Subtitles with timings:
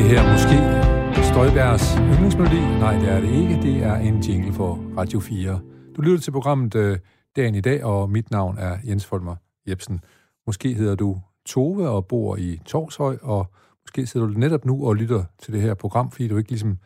[0.00, 0.56] det her måske
[1.24, 2.60] Støjbergs yndlingsmelodi?
[2.60, 3.62] Nej, det er det ikke.
[3.62, 5.60] Det er en jingle for Radio 4.
[5.96, 6.98] Du lytter til programmet øh,
[7.36, 9.36] Dagen i dag, og mit navn er Jens Folmer
[9.68, 10.00] Jebsen.
[10.46, 13.46] Måske hedder du Tove og bor i Torshøj, og
[13.84, 16.78] måske sidder du netop nu og lytter til det her program, fordi du ikke ligesom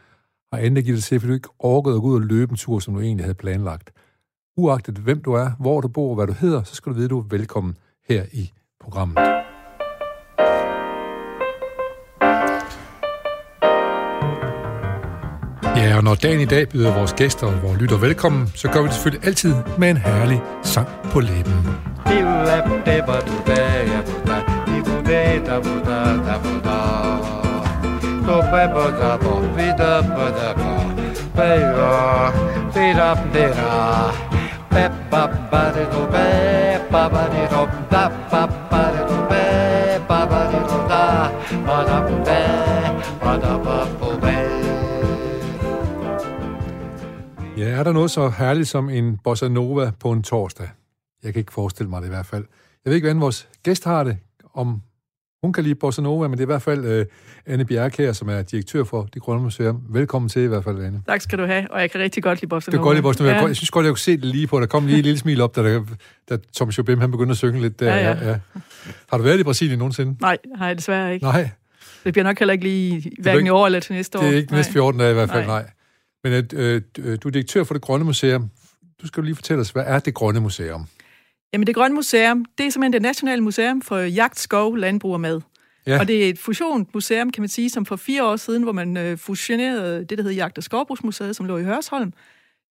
[0.53, 2.79] har andet givet til, fordi du ikke orkede at gå ud og løbe en tur,
[2.79, 3.91] som du egentlig havde planlagt.
[4.57, 7.05] Uagtet hvem du er, hvor du bor og hvad du hedder, så skal du vide,
[7.05, 7.77] at du er velkommen
[8.09, 9.19] her i programmet.
[15.95, 18.81] Ja, og når dagen i dag byder vores gæster og vores lytter velkommen, så gør
[18.81, 21.55] vi det selvfølgelig altid med en herlig sang på læben.
[47.59, 50.69] Ja, er der noget så herligt som en bossa nova på en torsdag?
[51.25, 52.45] Jeg kan ikke forestille mig det i hvert fald.
[52.85, 54.17] Jeg ved ikke, hvordan vores gæst har det,
[54.55, 54.83] om
[55.43, 57.07] hun kan lide bossa nova, men det er i hvert fald uh,
[57.47, 59.83] Anne Bjerg her, som er direktør for Det Grønne Museum.
[59.89, 61.03] Velkommen til i hvert fald, Anne.
[61.07, 62.77] Tak skal du have, og jeg kan rigtig godt lide bossa nova.
[62.77, 63.35] Det er godt lide bossa nova.
[63.37, 63.47] Ja.
[63.47, 64.61] Jeg synes godt, jeg kunne se det lige på.
[64.61, 65.85] Der kom lige et lille smil op, da, der,
[66.31, 67.95] da Thomas Jobim han begyndte at synge lidt der.
[67.97, 68.29] Ja, ja.
[68.29, 68.39] Ja.
[69.11, 70.17] Har du været i Brasilien nogensinde?
[70.21, 71.25] Nej, har jeg desværre ikke.
[71.27, 71.51] Nej.
[72.05, 74.23] Det bliver nok heller ikke lige hverken i år eller til næste år.
[74.23, 75.63] Det er ikke næste 14 dage i hvert fald, nej.
[75.63, 75.71] nej.
[76.25, 78.51] Men at, øh, du er direktør for det Grønne Museum.
[79.03, 80.87] Du skal jo lige fortælle os, hvad er det Grønne Museum?
[81.53, 85.21] Jamen, det Grønne Museum, det er simpelthen det nationale museum for jagt, skov, landbrug og
[85.21, 85.41] mad.
[85.87, 86.01] Ja.
[86.01, 88.97] Og det er et fusionsmuseum, kan man sige, som for fire år siden, hvor man
[88.97, 92.13] øh, fusionerede det, der hedder Jagt- og Skovbrugsmuseet, som lå i Hørsholm.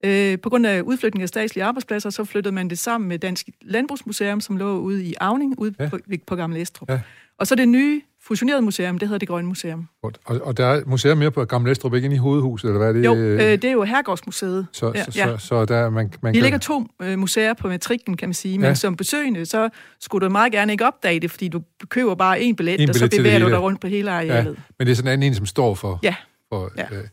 [0.06, 3.50] Øh, på grund af udflytning af statslige arbejdspladser, så flyttede man det sammen med Dansk
[3.62, 5.90] Landbrugsmuseum, som lå ude i Avning, ude ja.
[5.90, 6.90] på, på Gamle Estrup.
[6.90, 7.00] Ja.
[7.40, 9.88] Og så det nye fusioneret museum, det hedder Det Grønne Museum.
[10.04, 12.90] Og, og der er museum mere på Gamle Estrup, ikke inde i hovedhuset, eller hvad
[12.90, 13.06] er det?
[13.06, 14.68] Jo, øh, det er jo Herregårdsmuseet.
[14.72, 15.38] Så, ja, så, ja.
[15.38, 16.44] så, så der, man, man De kan...
[16.44, 18.74] ligger to øh, museer på matrikken, kan man sige, men ja.
[18.74, 22.56] som besøgende, så skulle du meget gerne ikke opdage det, fordi du køber bare en
[22.56, 24.52] billet, en billet og så bevæger du dig rundt på hele arealet.
[24.52, 26.00] Ja, men det er sådan en anden en, som står for...
[26.04, 26.16] Ja.
[26.50, 26.84] for ja.
[26.92, 27.04] Øh,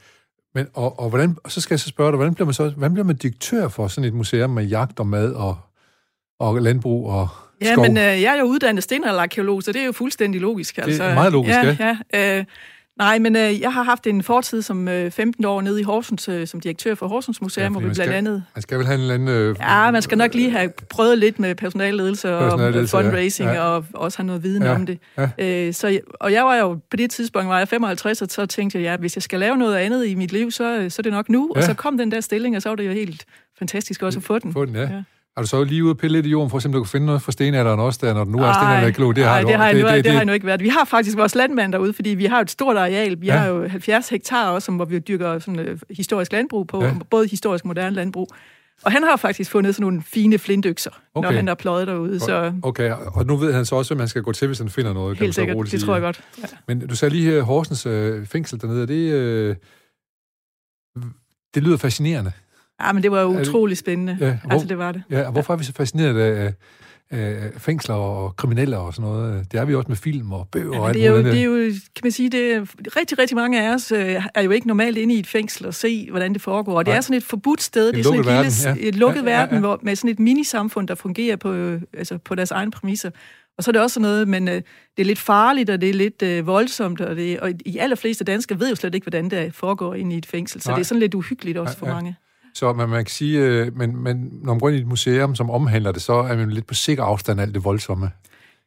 [0.55, 2.69] men, og, og, hvordan, og så skal jeg så spørge dig, hvordan bliver man så
[2.69, 5.59] hvordan bliver man direktør for sådan et museum med jagt og mad og,
[6.41, 7.29] og landbrug og
[7.63, 7.87] Ja, skov.
[7.87, 10.79] men øh, jeg er jo uddannet stenalderarkeolog, så det er jo fuldstændig logisk.
[10.79, 11.03] Altså.
[11.03, 11.77] Det er meget logisk, ja.
[11.81, 11.97] ja.
[12.13, 12.45] ja øh,
[12.99, 16.29] nej, men øh, jeg har haft en fortid som øh, 15 år nede i Horsens,
[16.29, 18.45] øh, som direktør for Horsens Museum, ja, hvor vi blandt skal, andet...
[18.55, 19.29] Man skal vel have en eller anden...
[19.29, 23.55] Øh, ja, man skal nok lige have prøvet lidt med personalledelse og personalledelse, fundraising, ja.
[23.55, 23.61] Ja.
[23.63, 24.99] og også have noget viden Ja, om det.
[25.19, 25.29] ja.
[25.39, 28.79] Øh, så, og jeg var jo, på det tidspunkt var jeg 55, og så tænkte
[28.79, 31.13] jeg, ja, hvis jeg skal lave noget andet i mit liv, så, så er det
[31.13, 31.53] nok nu.
[31.55, 31.61] Ja.
[31.61, 33.25] Og så kom den der stilling, og så var det jo helt
[33.59, 34.53] fantastisk også at få den.
[34.53, 34.81] Få den, ja.
[34.83, 35.03] ja.
[35.37, 36.83] Er du så lige ude og pille lidt i jorden, for at se, om du
[36.83, 39.17] kan finde noget fra stenalderen også, der, når du nu er stenalderarkeolog?
[39.17, 40.61] Det har, Ej, det, har, det, det, det, det, det, har jeg nu ikke været.
[40.63, 43.21] Vi har faktisk vores landmand derude, fordi vi har jo et stort areal.
[43.21, 43.37] Vi Ja.
[43.37, 46.95] har jo 70 hektar også, som, hvor vi dyrker sådan, øh, historisk landbrug på, Ja.
[47.11, 48.29] både historisk og moderne landbrug.
[48.85, 51.29] Og han har faktisk fundet sådan nogle fine flintøkser, okay.
[51.29, 52.21] når han har pløjet derude.
[52.21, 54.69] Så Okay, og nu ved han så også, hvad man skal gå til, hvis han
[54.69, 55.19] finder noget.
[55.19, 55.81] helt sikkert, det sige.
[55.81, 56.25] tror jeg godt.
[56.39, 56.45] Ja.
[56.69, 59.13] Men du sagde lige her, Horsens øh, fængsel dernede, er det...
[59.13, 59.57] Øh,
[61.55, 62.33] det lyder fascinerende.
[62.87, 64.17] Ja, men det var jo utrolig spændende.
[64.21, 65.03] Ja, Ja, hvor- altså, det var det.
[65.11, 66.53] Ja, og hvorfor er vi så fascineret af,
[67.11, 69.53] af fængsler og kriminelle og sådan noget?
[69.53, 71.39] Det er vi også med film og bøger Ja, og alt det er, jo, det
[71.39, 71.55] er jo,
[71.97, 72.61] kan man sige, det er,
[72.97, 75.75] rigtig, rigtig mange af os øh, er jo ikke normalt inde i et fængsel og
[75.75, 76.79] se, hvordan det foregår.
[76.79, 76.97] Og det Nej.
[76.97, 77.89] er sådan et forbudt sted.
[77.89, 78.89] En det er sådan et, lukket lille, verden, ja.
[78.89, 79.41] et lukket Ja, ja, ja.
[79.41, 83.11] verden, hvor, med sådan et minisamfund, der fungerer på, øh, altså på deres egne præmisser.
[83.59, 84.63] Og så er det også sådan noget, men øh, det
[84.99, 88.61] er lidt farligt, og det er lidt øh, voldsomt, og, det, og de allerfleste danskere
[88.61, 90.61] ved jo slet ikke, hvordan det foregår inde i et fængsel.
[90.63, 90.77] Så Nej.
[90.77, 91.95] det er sådan lidt uhyggeligt også Ja, for ja.
[91.95, 92.17] mange.
[92.55, 95.35] Så man, man kan sige, øh, men, men når man går ind i et museum,
[95.35, 98.11] som omhandler det, så er man lidt på sikker afstand af alt det voldsomme.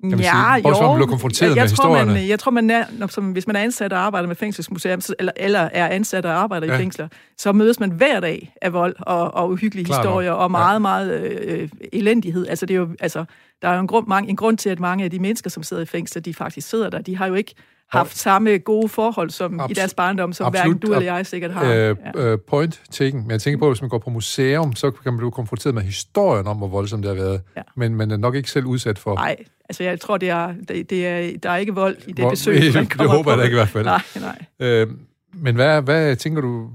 [0.04, 0.32] man sige.
[0.66, 3.08] Også hvor man bliver konfronteret jeg, med jeg tror, man, jeg tror, man er, når,
[3.08, 6.32] som, hvis man er ansat og arbejder med fængselsmuseum, så, eller, eller er ansat og
[6.32, 6.74] arbejder Ja.
[6.74, 7.08] i fængsler,
[7.38, 10.12] så mødes man hver dag af vold og, og uhyggelige Klart nok.
[10.12, 12.48] historier og meget, meget øh, elendighed.
[12.48, 13.26] Altså, det er jo, altså,
[13.62, 15.64] der er jo en grund, mange, en grund til, at mange af de mennesker, som
[15.64, 17.02] sidder i fængsler, de faktisk sidder der.
[17.02, 17.54] De har jo ikke
[17.98, 20.66] haft samme gode forhold som Abs- i deres barndom, som absolut.
[20.66, 21.66] hverken du eller jeg sikkert har.
[21.66, 22.22] Øh, ja.
[22.32, 23.22] øh, point taken.
[23.22, 25.76] Men jeg tænker på, at hvis man går på museum, så kan man blive konfronteret
[25.76, 27.42] med historien om, hvor voldsomt det har været.
[27.58, 27.62] Ja.
[27.76, 29.16] Men man er nok ikke selv udsat for...
[29.16, 29.36] Nej,
[29.70, 32.30] altså jeg tror, det er, det, det er, der er ikke vold i det Hvor-
[32.30, 33.40] besøg, man det håber jeg på.
[33.40, 33.86] da ikke i hvert fald.
[33.86, 34.46] Nej, nej.
[34.60, 34.88] Øh,
[35.34, 36.70] men hvad, hvad tænker du...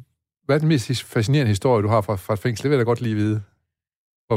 [0.46, 2.62] Hvad er den mest fascinerende historie, du har fra, fra et fængsel?
[2.62, 3.42] Det vil jeg da godt lige vide.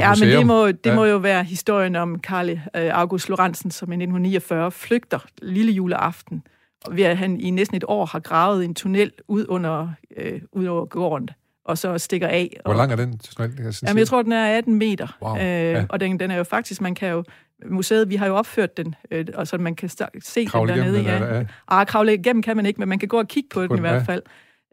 [0.00, 0.94] Ja, men det må, det Ja.
[0.94, 6.42] må jo være historien om Karl øh, August Lorentzen, som i 1949 flygter lille juleaften,
[6.90, 10.64] ved at han i næsten et år har gravet en tunnel ud under, øh, ud
[10.64, 11.30] over gården,
[11.64, 12.56] og så stikker af.
[12.62, 13.18] Hvor og, lang er den?
[13.18, 13.62] tunnel?
[13.64, 15.18] Jeg Jamen, jeg tror, den er 18 meter.
[15.22, 15.84] Wow, Øh, ja.
[15.88, 17.24] Og den, den er jo faktisk, man kan jo,
[17.66, 19.88] museet, vi har jo opført den, øh, og så man kan
[20.22, 20.98] se kravle den dernede.
[20.98, 21.36] Den, ja.
[21.36, 21.44] ja.
[21.68, 23.78] Ah, kravle igennem kan man ikke, men man kan gå og kigge på, på den
[23.78, 24.22] i hvert fald,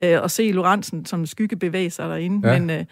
[0.03, 2.49] øh, og se Lorentzen som skygge bevæge sig derinde.
[2.49, 2.59] Ja.
[2.59, 2.85] Men, øh,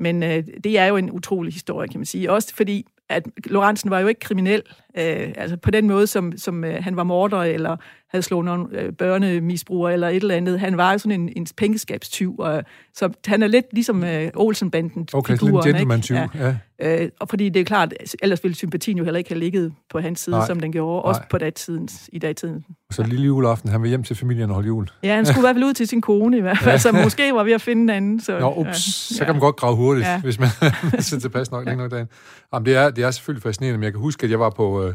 [0.00, 2.32] men øh, det er jo en utrolig historie, kan man sige.
[2.32, 4.62] Også fordi, at Lorentzen var jo ikke kriminel,
[4.98, 7.76] øh, altså på den måde, som, som øh, han var morder, eller
[8.10, 10.60] havde slået nogle øh, børnemisbrugere, eller et eller andet.
[10.60, 12.64] Han var jo sådan en, en pengeskabstyv, og,
[12.94, 15.08] så han er lidt ligesom øh, Olsenbanden.
[15.12, 16.28] Okay, sådan en gentleman-tyv, ja.
[16.34, 17.02] ja.
[17.02, 20.00] Øh, og fordi det er klart, ellers ville sympatien jo heller ikke have ligget på
[20.00, 20.46] hans side, Nej.
[20.46, 21.28] som den gjorde, også Nej.
[21.28, 22.64] på datiden, i dagtiden.
[22.90, 24.88] Så lille juleaften, han vil hjem til familien og holde jul.
[25.02, 26.78] Ja, han skulle i hvert fald ud til sin kone i hvert fald, ja.
[26.78, 28.20] så måske var vi at finde en anden.
[28.20, 29.16] Så, Nå, ups, ja.
[29.16, 30.20] så kan man godt grave hurtigt, ja.
[30.20, 30.48] hvis man
[30.98, 31.70] sidder tilpas nok ja.
[31.70, 32.08] længe nok dagen.
[32.52, 34.86] Jamen, det, er, det er selvfølgelig fascinerende, men jeg kan huske, at jeg var på...
[34.86, 34.94] Øh,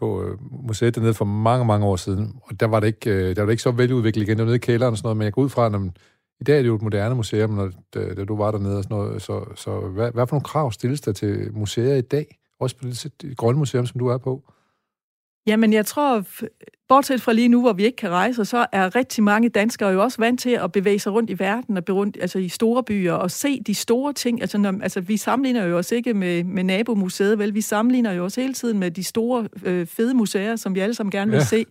[0.00, 3.36] på øh, museet dernede for mange, mange år siden, og der var det ikke, øh,
[3.36, 5.16] der var det ikke så veludviklet igen, det var nede i kælderen og sådan noget,
[5.16, 5.72] men jeg går ud fra, at
[6.40, 8.84] i dag er det jo et moderne museum, når, da, da du var dernede og
[8.84, 12.38] sådan noget, så, så hvad, hvad for nogle krav stilles der til museer i dag?
[12.60, 14.52] Også på det, det grønne museum, som du er på?
[15.46, 16.24] Jamen, jeg tror,
[16.90, 20.02] bortset fra lige nu, hvor vi ikke kan rejse, så er rigtig mange danskere jo
[20.02, 23.12] også vant til at bevæge sig rundt i verden, og rundt, altså i store byer,
[23.12, 24.40] og se de store ting.
[24.40, 27.54] Altså, når, altså vi sammenligner jo os ikke med, med nabomuseet, vel?
[27.54, 30.94] Vi sammenligner jo os hele tiden med de store, øh, fede museer, som vi alle
[30.94, 31.44] sammen gerne vil ja.
[31.44, 31.64] se.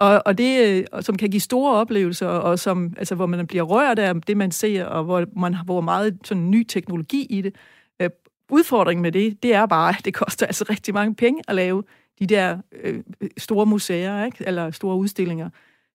[0.00, 3.64] Og, og det, øh, som kan give store oplevelser, og som, altså, hvor man bliver
[3.64, 7.54] rørt af det, man ser, og hvor man hvor meget sådan, ny teknologi i det.
[8.02, 8.10] Øh,
[8.50, 11.82] udfordringen med det, det er bare, at det koster altså rigtig mange penge at lave
[12.20, 13.00] de der øh,
[13.38, 14.44] store museer, ikke?
[14.46, 15.50] eller store udstillinger.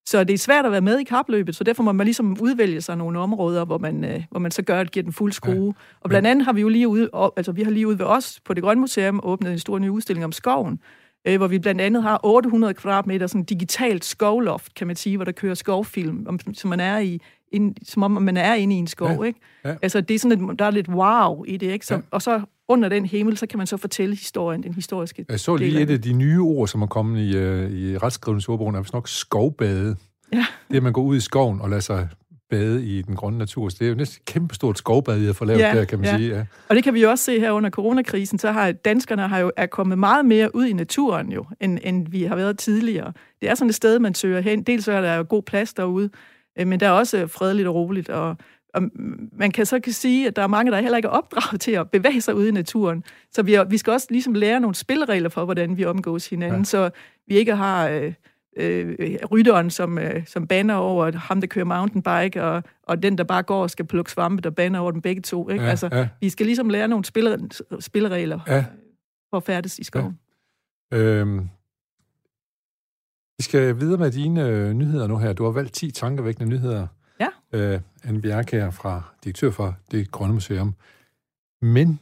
[0.06, 2.80] Så det er svært at være med i kapløbet, så derfor må man ligesom udvælge
[2.80, 5.66] sig nogle områder, hvor man, øh, hvor man så gør, at giver den fuld skrue.
[5.66, 5.82] Ja.
[6.00, 8.40] Og blandt andet har vi jo lige ude, altså vi har lige ude ved os
[8.44, 10.80] på det Grønne Museum åbnet en stor ny udstilling om skoven,
[11.26, 15.24] øh, hvor vi blandt andet har 800 kvadratmeter sådan digitalt skovloft, kan man sige, hvor
[15.24, 17.20] der kører skovfilm, om, som man er i,
[17.52, 19.22] ind, som om man er inde i en skov, ja.
[19.22, 19.40] ikke?
[19.64, 19.74] Ja.
[19.82, 21.86] Altså det er sådan, at der er lidt wow i det, ikke?
[21.86, 22.00] Så, ja.
[22.10, 25.56] Og så under den himmel, så kan man så fortælle historien, den historiske Jeg så
[25.56, 29.08] lige et af de nye ord, som er kommet i, uh, i retskrivningsordbogen, er nok
[29.08, 29.96] skovbade.
[30.32, 30.46] Ja.
[30.68, 32.08] Det er, at man går ud i skoven og lader sig
[32.50, 33.68] bade i den grønne natur.
[33.68, 35.98] Så det er jo næsten et kæmpestort skovbad, I har fået lavet ja, der, kan
[35.98, 36.16] man ja.
[36.16, 36.36] sige.
[36.36, 36.44] Ja.
[36.68, 39.52] Og det kan vi jo også se her under coronakrisen, så har danskerne har jo,
[39.56, 43.12] er kommet meget mere ud i naturen jo, end, end vi har været tidligere.
[43.40, 44.62] Det er sådan et sted, man søger hen.
[44.62, 46.10] Dels er der jo god plads derude, øh,
[46.66, 48.36] men der er også fredeligt og roligt, og
[48.74, 48.82] og
[49.32, 51.72] man kan så kan sige, at der er mange, der heller ikke er opdraget til
[51.72, 53.04] at bevæge sig ude i naturen.
[53.32, 56.64] Så vi, vi skal også ligesom lære nogle spilleregler for, hvordan vi omgås hinanden, ja.
[56.64, 56.90] så
[57.26, 58.12] vi ikke har øh,
[58.56, 63.24] øh, rytteren, som, øh, som banner over ham, der kører mountainbike, og, og den, der
[63.24, 65.50] bare går og skal plukke svampe, der banner over dem begge to.
[65.50, 65.64] Ikke?
[65.64, 66.08] Ja, altså, ja.
[66.20, 67.48] Vi skal ligesom lære nogle spille,
[67.80, 68.64] spilleregler ja.
[69.30, 70.18] for at færdes i skoven.
[70.92, 70.98] Ja.
[70.98, 71.48] Øhm,
[73.40, 75.32] vi skal videre med dine øh, nyheder nu her.
[75.32, 76.86] Du har valgt 10 tankevækkende nyheder
[77.20, 77.28] Ja.
[77.52, 80.74] Øh, Anne Bjerke her fra direktør for det Grønne Museum.
[81.62, 82.00] Men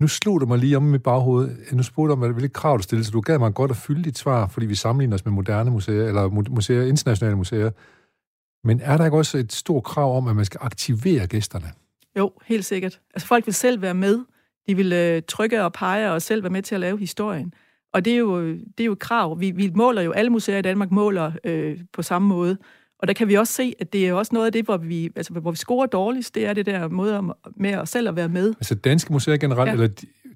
[0.00, 1.56] nu slog det mig lige om i baghovedet.
[1.72, 4.18] Nu spurgte om, hvilke krav du stillede, så du gav mig godt at fylde dit
[4.18, 7.70] svar, fordi vi sammenligner os med moderne museer, eller museer, internationale museer.
[8.66, 11.72] Men er der ikke også et stort krav om, at man skal aktivere gæsterne?
[12.18, 13.00] Jo, helt sikkert.
[13.14, 14.24] Altså folk vil selv være med.
[14.68, 17.54] De vil øh, trykke og pege og selv være med til at lave historien.
[17.92, 19.40] Og det er jo, det er jo et krav.
[19.40, 22.58] Vi, vi måler jo, alle museer i Danmark måler øh, på samme måde.
[22.98, 25.10] Og der kan vi også se, at det er også noget af det, hvor vi,
[25.16, 28.28] altså, hvor vi scorer dårligst, det er det der måde med os selv at være
[28.28, 28.48] med.
[28.48, 29.72] Altså danske museer generelt, ja.
[29.72, 29.88] eller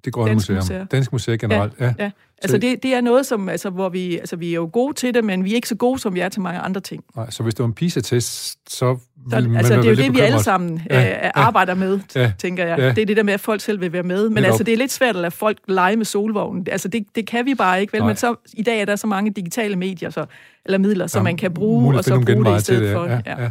[0.04, 0.56] det grønne museum?
[0.56, 0.84] Museer.
[0.84, 1.84] Danske museer generelt, ja.
[1.84, 1.94] ja.
[1.98, 2.10] ja.
[2.42, 5.14] Altså det, det er noget, som, altså, hvor vi, altså, vi er jo gode til
[5.14, 7.04] det, men vi er ikke så gode, som vi er til mange andre ting.
[7.16, 8.98] Nej, så hvis det var en PISA-test, så
[9.30, 12.32] så, altså, det er jo det, vi alle sammen ja, øh, ja, arbejder med, ja,
[12.38, 12.78] tænker jeg.
[12.78, 12.88] Ja.
[12.88, 14.28] Det er det der med, at folk selv vil være med.
[14.28, 16.66] Men altså, det er lidt svært at lade folk lege med solvognen.
[16.70, 18.00] Altså, det, det kan vi bare ikke, vel?
[18.00, 18.08] Nej.
[18.08, 20.26] Men så, i dag er der så mange digitale medier, så,
[20.64, 23.06] eller midler, som ja, man kan bruge, og så bruge det i stedet det, for.
[23.06, 23.42] Ja, ja.
[23.42, 23.50] Ja.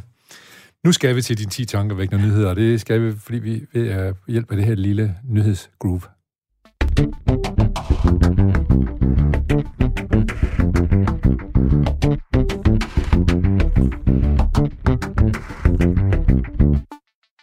[0.84, 4.14] Nu skal vi til de 10 tankevækkende nyheder, og det skal vi, fordi vi ved
[4.28, 6.06] hjælp af det her lille nyhedsgroup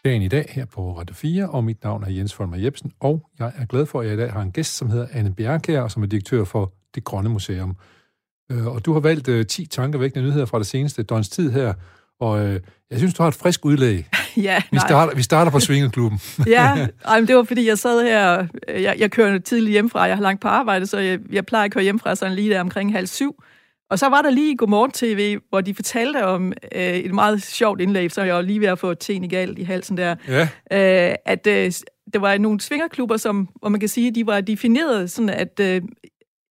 [0.08, 3.30] dagen i dag her på Radio 4, og mit navn er Jens Folmer Jebsen, og
[3.38, 5.88] jeg er glad for, at jeg i dag har en gæst, som hedder Anne Bjerkær,
[5.88, 7.76] som er direktør for Det Grønne Museum.
[8.52, 11.74] Øh, og du har valgt øh, 10 tankevækkende nyheder fra det seneste døgns tid her,
[12.20, 14.06] og øh, jeg synes, du har et frisk udlæg.
[14.36, 16.20] ja, vi starter, vi starter på Svingerklubben.
[16.46, 20.16] ja, ej, men det var fordi, jeg sad her, jeg, jeg kører tidligt hjemmefra, jeg
[20.16, 22.92] har langt på arbejde, så jeg, jeg plejer at køre hjemmefra sådan lige der omkring
[22.92, 23.42] halv syv.
[23.90, 27.80] Og så var der lige Godmorgen TV, hvor de fortalte om øh, et meget sjovt
[27.80, 30.40] indlæg, så jeg var lige ved at få ten i galt i halsen der, ja.
[31.10, 31.72] øh, at øh,
[32.12, 35.82] der var nogle svingerklubber, som, hvor man kan sige, de var defineret sådan, at øh,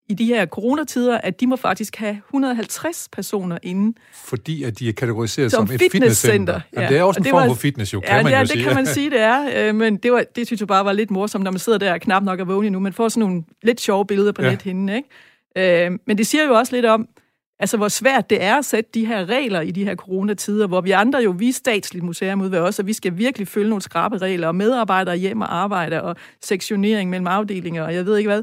[0.08, 3.98] i de her coronatider, at de må faktisk have 150 personer inde.
[4.12, 6.60] Fordi at de er kategoriseret som, som et fitnesscenter.
[6.76, 6.88] Ja.
[6.88, 8.50] det er også en form var, for fitness, jo, kan ja, man ja, jo det
[8.50, 8.64] sige.
[8.64, 9.68] kan man sige, det er.
[9.68, 11.92] Øh, men det, var, det synes jeg bare var lidt morsomt, når man sidder der
[11.92, 12.78] og knap nok er vågen nu.
[12.78, 14.56] Man får sådan nogle lidt sjove billeder på ja.
[14.64, 15.86] hende, ikke?
[15.86, 17.08] Øh, men det siger jo også lidt om,
[17.60, 20.80] Altså, hvor svært det er at sætte de her regler i de her coronatider, hvor
[20.80, 23.68] vi andre jo, vi er statsligt museum ud ved os, og vi skal virkelig følge
[23.68, 28.16] nogle skrabe regler, og medarbejdere hjem og arbejde, og sektionering mellem afdelinger, og jeg ved
[28.16, 28.42] ikke hvad.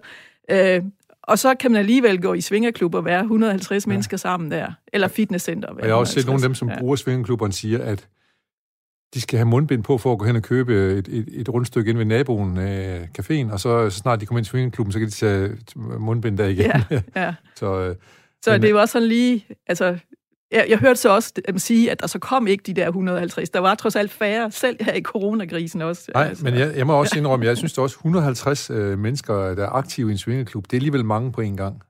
[0.51, 0.83] Øh,
[1.27, 3.89] og så kan man alligevel gå i svingerklub og være 150 ja.
[3.89, 5.67] mennesker sammen der, eller fitnesscenter.
[5.67, 6.79] Og jeg har også set nogle af dem, som ja.
[6.79, 8.07] bruger svingerklubberne, siger, at
[9.13, 11.89] de skal have mundbind på for at gå hen og købe et, et, et rundstykke
[11.89, 14.99] ind ved naboen af caféen, og så, så snart de kommer ind i svingerklubben, så
[14.99, 16.71] kan de tage mundbind der igen.
[16.89, 17.33] Ja, ja.
[17.59, 17.95] så, øh,
[18.41, 19.97] så men, det er jo også sådan lige, altså,
[20.55, 23.49] jeg, jeg hørte så også dem sige, at der så kom ikke de der 150.
[23.49, 26.11] Der var trods alt færre, selv her i coronakrisen også.
[26.13, 26.43] Nej, altså.
[26.43, 29.63] men jeg, jeg må også indrømme, jeg synes, der er også 150 øh, mennesker, der
[29.63, 30.63] er aktive i en svingerklub.
[30.63, 31.81] Det er alligevel mange på en gang.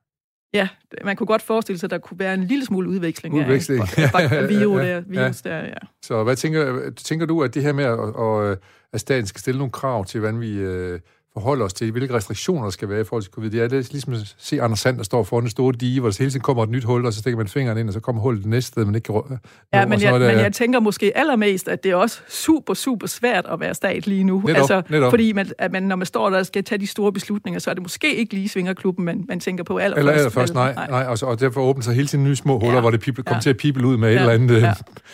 [0.53, 0.67] Ja,
[1.03, 3.81] man kunne godt forestille sig, at der kunne være en lille smule udveksling, udveksling.
[3.81, 5.49] af, af, af virus, der, virus ja.
[5.49, 5.57] der.
[5.57, 5.73] Ja.
[6.01, 8.59] Så hvad tænker, tænker du, at det her med, at, at,
[8.93, 10.51] at staten skal stille nogle krav til, hvordan vi...
[10.51, 10.99] Øh,
[11.35, 13.49] forholde os til, hvilke restriktioner der skal være i forhold til covid.
[13.49, 16.09] Det er det, ligesom at se Anders Sand, der står foran en stor dige, hvor
[16.09, 17.99] der hele tiden kommer et nyt hul, og så stikker man fingeren ind, og så
[17.99, 19.39] kommer hullet det næste sted, man ikke kan...
[19.73, 23.07] Ja, men, jeg, det, men jeg tænker måske allermest, at det er også super, super
[23.07, 24.41] svært at være stat lige nu.
[24.45, 25.11] Netop, altså, netop.
[25.11, 27.69] Fordi man, at man, når man står der og skal tage de store beslutninger, så
[27.69, 29.99] er det måske ikke lige svingerklubben, man, man tænker på allerførst.
[29.99, 30.73] Eller allerførst, nej.
[30.73, 30.89] nej.
[30.89, 32.81] nej og, så, og derfor åbner sig hele tiden nye små huller, ja.
[32.81, 33.41] hvor det pible, kommer ja.
[33.41, 34.15] til at pible ud med ja.
[34.15, 34.61] et eller andet.
[34.61, 34.73] Ja.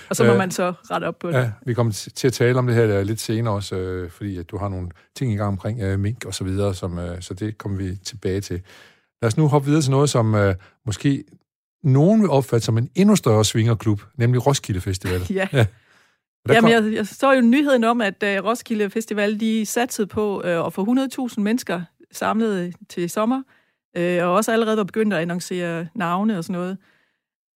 [0.09, 1.33] Og så må man så rette op på det.
[1.33, 4.51] Ja, vi kommer til at tale om det her lidt senere også, øh, fordi at
[4.51, 7.33] du har nogle ting i gang omkring øh, mink og så videre, som, øh, så
[7.33, 8.61] det kommer vi tilbage til.
[9.21, 11.23] Lad os nu hoppe videre til noget, som øh, måske
[11.83, 15.21] nogen vil opfatte som en endnu større svingerklub, nemlig Roskilde Festival.
[15.39, 15.47] ja.
[15.53, 15.65] ja.
[16.49, 20.65] Jamen, jeg, jeg så jo nyheden om, at uh, Roskilde Festival, de satsede på uh,
[20.65, 20.85] at få
[21.29, 23.41] 100.000 mennesker samlet til sommer,
[23.97, 26.77] uh, og også allerede var begyndt at annoncere navne og sådan noget.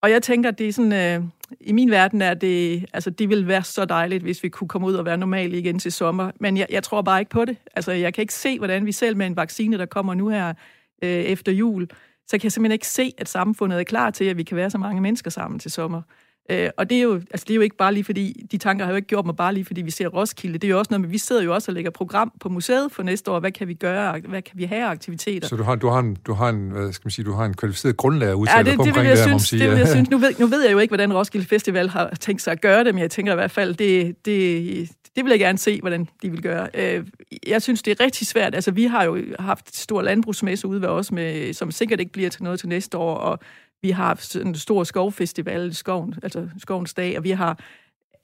[0.02, 1.28] Og jeg tænker, at det er sådan, øh,
[1.60, 4.86] i min verden er det, altså det ville være så dejligt, hvis vi kunne komme
[4.86, 6.30] ud og være normale igen til sommer.
[6.40, 7.56] Men jeg, jeg tror bare ikke på det.
[7.76, 10.54] Altså jeg kan ikke se, hvordan vi selv med en vaccine, der kommer nu her
[11.02, 11.88] øh, efter jul,
[12.26, 14.70] så kan jeg simpelthen ikke se, at samfundet er klar til, at vi kan være
[14.70, 16.02] så mange mennesker sammen til sommer.
[16.50, 18.84] Øh, og det er, jo, altså det er jo ikke bare lige fordi, de tanker
[18.84, 20.58] har jo ikke gjort mig bare lige fordi, vi ser Roskilde.
[20.58, 22.92] Det er jo også noget med, vi sidder jo også og lægger program på museet
[22.92, 23.40] for næste år.
[23.40, 24.20] Hvad kan vi gøre?
[24.28, 25.48] Hvad kan vi have aktiviteter?
[25.48, 27.44] Så du har, du har, en, du har en, hvad skal man sige, du har
[27.44, 29.78] en kvalificeret grundlag at udtale ja, det, på det, omkring vil jeg det, synes, det
[29.78, 30.10] jeg synes.
[30.10, 32.84] Nu ved, nu ved jeg jo ikke, hvordan Roskilde Festival har tænkt sig at gøre
[32.84, 36.08] det, men jeg tænker i hvert fald, det, det, det vil jeg gerne se, hvordan
[36.22, 36.68] de vil gøre.
[36.74, 37.06] Øh,
[37.46, 38.54] jeg synes, det er rigtig svært.
[38.54, 42.12] Altså, vi har jo haft et stort landbrugsmesse ude ved os, med, som sikkert ikke
[42.12, 43.38] bliver til noget til næste år, og
[43.82, 47.58] vi har haft en stor skovfestival, skoven, altså skovens dag, og vi har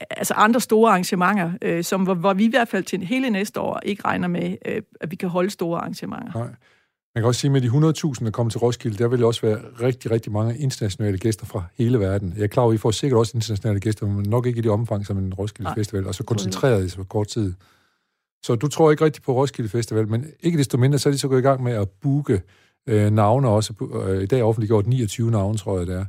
[0.09, 3.59] altså andre store arrangementer, øh, som, hvor, hvor vi i hvert fald til hele næste
[3.59, 6.33] år ikke regner med, øh, at vi kan holde store arrangementer.
[6.35, 6.49] Nej.
[7.15, 9.41] Man kan også sige, at med de 100.000, der kommer til Roskilde, der vil også
[9.41, 12.33] være rigtig, rigtig mange internationale gæster fra hele verden.
[12.35, 14.61] Jeg er klar over, at I får sikkert også internationale gæster, men nok ikke i
[14.61, 15.75] det omfang som en Roskilde Nej.
[15.75, 17.53] Festival, og så koncentreret i så kort tid.
[18.43, 21.17] Så du tror ikke rigtig på Roskilde Festival, men ikke desto mindre, så er de
[21.17, 22.41] så gået i gang med at booke
[22.89, 23.73] øh, navne også.
[24.07, 26.05] Øh, I dag offentliggjort 29 navne, tror jeg, det er.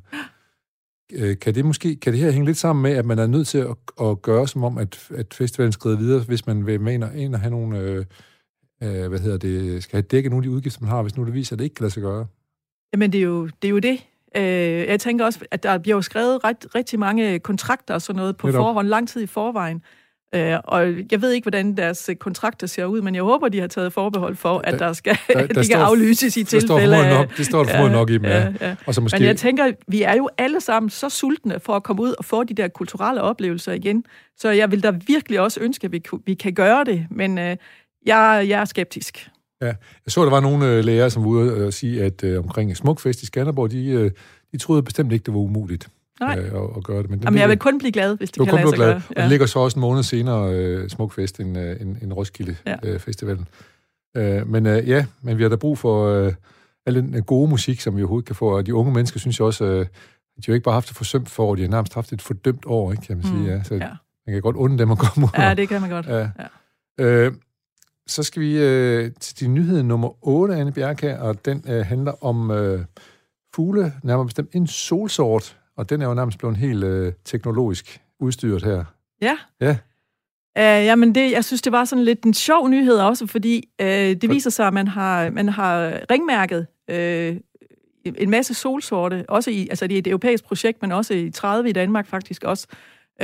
[1.12, 3.46] Øh, kan det måske kan det her hænge lidt sammen med, at man er nødt
[3.46, 7.14] til at, at gøre som om, at, at festivalen skrider videre, hvis man vil med
[7.14, 8.04] ind og have nogle, øh,
[8.82, 11.24] øh, hvad hedder det, skal have dækket nogle af de udgifter, man har, hvis nu
[11.24, 12.26] det viser, at det ikke kan lade sig gøre?
[12.92, 13.68] Jamen, det er jo det.
[13.68, 14.00] Er jo det.
[14.36, 18.18] Øh, jeg tænker også, at der bliver jo skrevet ret, rigtig mange kontrakter og sådan
[18.18, 18.58] noget på Netop.
[18.60, 19.82] forhånd, lang tid i forvejen.
[20.34, 23.60] Øh, og jeg ved ikke, hvordan deres øh, kontrakter ser ud, men jeg håber, de
[23.60, 26.96] har taget forbehold for, at der, skal, der, der de står, kan aflyses i tilfælde
[26.96, 27.18] af...
[27.18, 28.52] Nok, det står der ja, nok i dem, ja.
[28.60, 28.76] ja.
[28.86, 29.18] Og så måske...
[29.18, 32.24] Men jeg tænker, vi er jo alle sammen så sultne for at komme ud og
[32.24, 34.04] få de der kulturelle oplevelser igen.
[34.36, 37.56] Så jeg vil da virkelig også ønske, at vi, vi kan gøre det, men øh,
[38.06, 39.30] jeg, jeg er skeptisk.
[39.60, 39.74] Ja, jeg
[40.08, 43.22] så, der var nogle øh, lærere, som var ude og sige, at øh, omkring Smukfest
[43.22, 44.10] i Skanderborg, de, øh,
[44.52, 45.88] de troede bestemt ikke, det var umuligt.
[46.20, 46.38] Nej.
[46.38, 47.10] Øh, at, at gøre det.
[47.10, 48.86] Men Jamen, jeg vil kun blive glad, hvis det kan lade sig glad.
[48.86, 49.02] gøre.
[49.10, 49.16] Ja.
[49.16, 52.56] Og det ligger så også en måned senere, uh, Smukfest, en, uh, en, en Roskilde
[52.66, 52.94] ja.
[52.94, 53.48] uh, Festivalen.
[54.18, 56.32] Uh, men uh, ja, men vi har da brug for uh,
[56.86, 58.56] al den gode musik, som vi overhovedet kan få.
[58.56, 59.86] Og de unge mennesker synes jeg også, uh, de
[60.36, 62.92] har jo ikke bare haft et forsømt forår, de har nærmest haft et fordømt år,
[62.92, 63.36] ikke, kan man sige.
[63.36, 63.46] Mm.
[63.46, 63.62] Ja.
[63.62, 63.88] Så ja.
[64.26, 65.30] man kan godt undre dem at komme ud.
[65.38, 66.06] Ja, det kan man godt.
[66.06, 66.28] Ja.
[66.98, 67.26] Ja.
[67.26, 67.34] Uh,
[68.06, 72.24] så skal vi uh, til din nyhed nummer 8, Anne Bjerke, og den uh, handler
[72.24, 72.80] om uh,
[73.54, 78.64] fugle, nærmere bestemt en solsort, og den er jo nærmest blevet helt øh, teknologisk udstyret
[78.64, 78.84] her.
[79.22, 79.36] Ja.
[79.60, 79.76] Ja.
[80.58, 83.86] Uh, jamen, det, jeg synes, det var sådan lidt en sjov nyhed også, fordi uh,
[83.86, 87.36] det viser sig, at man har, man har ringmærket uh,
[88.16, 91.68] en masse solsorte, også i, altså det er et europæisk projekt, men også i 30
[91.68, 92.66] i Danmark faktisk også.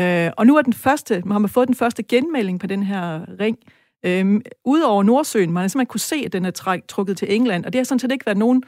[0.00, 3.20] Uh, og nu er den første, man har fået den første genmelding på den her
[3.40, 3.58] ring,
[4.06, 5.52] uh, udover Nordsøen.
[5.52, 7.84] Man har simpelthen kunne se, at den er træk, trukket til England, og det har
[7.84, 8.62] sådan set ikke været nogen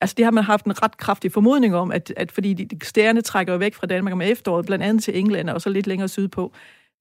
[0.00, 2.86] altså det har man haft en ret kraftig formodning om, at, at fordi de, de
[2.86, 6.08] stærne trækker væk fra Danmark om efteråret, blandt andet til England og så lidt længere
[6.08, 6.52] sydpå.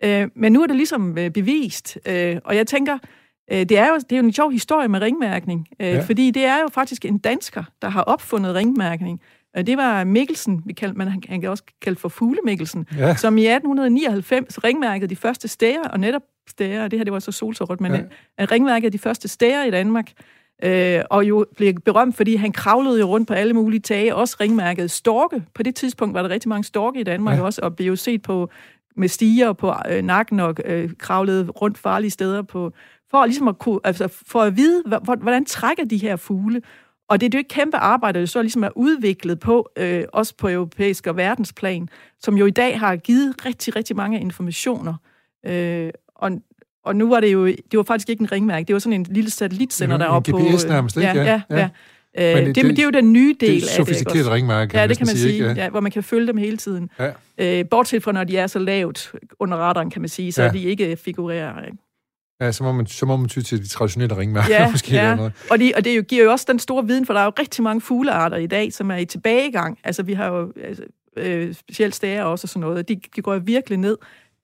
[0.03, 2.98] Øh, men nu er det ligesom øh, bevist, øh, og jeg tænker,
[3.51, 6.01] øh, det, er jo, det er jo en sjov historie med ringmærkning, øh, ja.
[6.01, 9.22] fordi det er jo faktisk en dansker, der har opfundet ringmærkning.
[9.58, 13.15] Øh, det var Mikkelsen, vi kaldte, man, han kan også kalde for Fugle Mikkelsen, ja.
[13.15, 17.32] som i 1899 ringmærkede de første stæger, og netop stæger, det her det var så
[17.32, 18.46] solsorot, men ja.
[18.46, 20.12] ringmærkede de første stæger i Danmark,
[20.63, 24.38] øh, og jo blev berømt, fordi han kravlede jo rundt på alle mulige tage, også
[24.39, 25.44] ringmærket storke.
[25.54, 27.44] På det tidspunkt var der rigtig mange storke i Danmark ja.
[27.44, 28.50] også, og blev jo set på
[28.96, 32.72] med stiger på øh, nakken og øh, kravlede rundt farlige steder på,
[33.12, 34.84] for ligesom at kunne, altså for at vide,
[35.22, 36.62] hvordan trækker de her fugle.
[37.10, 40.36] Og det er det et kæmpe arbejde, der så ligesom er udviklet på, øh, også
[40.38, 41.89] på europæisk og verdensplan,
[42.20, 44.94] som jo i dag har givet rigtig, rigtig mange informationer.
[45.46, 46.32] Øh, og,
[46.89, 49.05] og nu var det jo, det var faktisk ikke en ringmærke, det var sådan en
[49.10, 50.38] lille satellitsender deroppe på...
[50.38, 51.08] En GPS nærmest, ikke?
[51.08, 51.58] Ja, ja, ja.
[51.58, 51.69] ja.
[52.39, 53.62] Øh, det, det, det er jo den nye del af det.
[53.62, 55.53] Det er sofistikeret ringmærke, kan Ja, det kan man sige, sige ja.
[55.53, 56.89] Ja, hvor man kan følge dem hele tiden.
[57.00, 57.60] Ja.
[57.60, 60.50] Øh, bortset fra, når de er så lavt under radaren, kan man sige, så ja.
[60.50, 61.65] de ikke figurerer.
[61.65, 61.77] Ikke?
[62.41, 64.55] Ja, så må man, så må man ty til de traditionelle ringmærker.
[64.55, 65.01] Ja, måske ja.
[65.01, 65.34] Eller noget.
[65.51, 67.63] og, det, og det giver jo også den store viden, for der er jo rigtig
[67.63, 69.79] mange fuglearter i dag, som er i tilbagegang.
[69.84, 70.84] Altså, vi har jo altså,
[71.17, 73.98] øh, specielt stæger også og sådan noget, de, de går jo virkelig ned.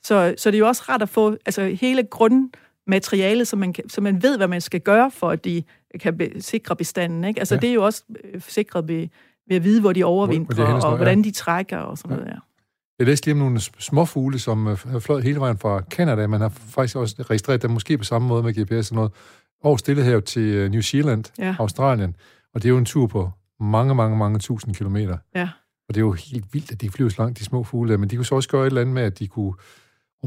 [0.05, 3.89] Så, så det er jo også rart at få altså, hele grundmaterialet, så man, kan,
[3.89, 5.63] så man ved, hvad man skal gøre, for at de
[5.99, 7.23] kan be, sikre bestanden.
[7.23, 7.39] Ikke?
[7.39, 7.61] Altså, ja.
[7.61, 9.07] det er jo også øh, sikret ved,
[9.47, 12.15] ved at vide, hvor de overvintrer, hvor, hvor og hvordan de trækker og sådan ja.
[12.15, 12.31] noget.
[12.31, 12.39] Ja.
[12.99, 16.27] Jeg læste lige om nogle småfugle, som øh, har fløjet hele vejen fra Canada.
[16.27, 19.11] Man har faktisk også registreret dem måske på samme måde med GPS og noget.
[19.63, 21.55] Over Stillehavet til øh, New Zealand, ja.
[21.59, 22.15] Australien.
[22.53, 25.17] Og det er jo en tur på mange, mange, mange tusind kilometer.
[25.35, 25.49] Ja.
[25.89, 27.97] Og det er jo helt vildt, at de flyver så langt, de små fugle.
[27.97, 29.53] Men de kunne så også gøre et eller andet med, at de kunne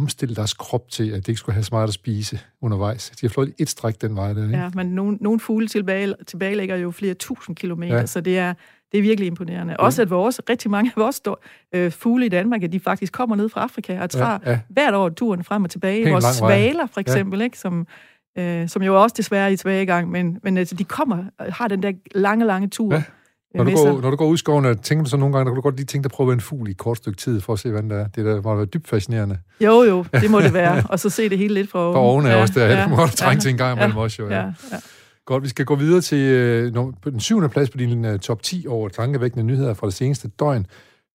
[0.00, 3.10] omstille deres krop til, at de ikke skulle have så meget at spise undervejs.
[3.10, 4.44] De har fløjet et stræk den vej der.
[4.44, 4.58] Ikke?
[4.58, 8.06] Ja, men nogle, nogle fugle tilbage, tilbage ligger jo flere tusind kilometer, ja.
[8.06, 8.54] så det er,
[8.92, 9.72] det er virkelig imponerende.
[9.72, 9.84] Ja.
[9.84, 11.40] Også at vores, rigtig mange af vores stor,
[11.74, 14.60] øh, fugle i Danmark, at de faktisk kommer ned fra Afrika og tager ja, ja.
[14.68, 16.04] hvert år turen frem og tilbage.
[16.04, 17.44] Pænt vores svaler for eksempel, ja.
[17.44, 17.86] ikke, som,
[18.38, 21.82] øh, som jo også desværre er i tilbagegang, men, men altså, de kommer har den
[21.82, 22.94] der lange, lange tur.
[22.94, 23.02] Ja.
[23.54, 25.50] Når du, går, når du går ud i skoven, tænker du så nogle gange, der
[25.50, 27.40] kan du godt lige tænke dig at prøve en fugl i et kort stykke tid,
[27.40, 28.08] for at se, hvad det er.
[28.08, 29.38] Det der må være dybt fascinerende.
[29.60, 30.82] Jo, jo, det må det være.
[30.90, 31.94] Og så se det hele lidt fra oven.
[31.94, 32.66] Fra oven er ja, også der.
[32.66, 34.28] Ja, det må du trænge ja, til en gang imellem ja, også, jo.
[34.28, 34.36] Ja.
[34.36, 34.76] Ja, ja.
[35.26, 36.72] Godt, vi skal gå videre til øh,
[37.02, 40.28] på den syvende plads på din uh, top 10 over tankevækkende nyheder fra det seneste
[40.28, 40.66] døgn.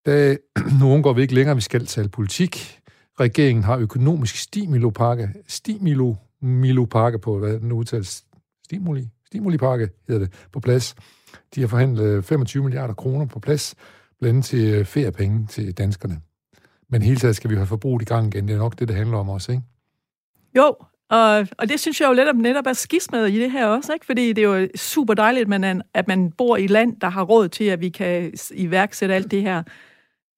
[0.05, 0.38] Da,
[0.79, 2.79] nu undgår vi ikke længere, vi skal tale politik.
[3.19, 8.23] Regeringen har økonomisk stimulopakke, stimulopakke på, hvad den udtales,
[8.65, 10.95] stimuli, stimulipakke hedder det, på plads.
[11.55, 13.75] De har forhandlet 25 milliarder kroner på plads,
[14.19, 16.21] blandt andet til øh, feriepenge til danskerne.
[16.89, 18.47] Men hele taget skal vi have forbruget i gang igen.
[18.47, 19.63] Det er nok det, det handler om også, ikke?
[20.57, 20.75] Jo,
[21.09, 24.05] og, og det synes jeg jo netop, netop er skismet i det her også, ikke?
[24.05, 27.09] fordi det er jo super dejligt, at man, at man bor i et land, der
[27.09, 29.63] har råd til, at vi kan iværksætte alt det her.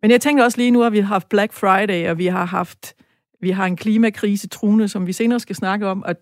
[0.01, 2.45] Men jeg tænker også lige nu, at vi har haft Black Friday, og vi har
[2.45, 2.95] haft
[3.45, 6.03] vi har en klimakrise truende, som vi senere skal snakke om.
[6.03, 6.15] Og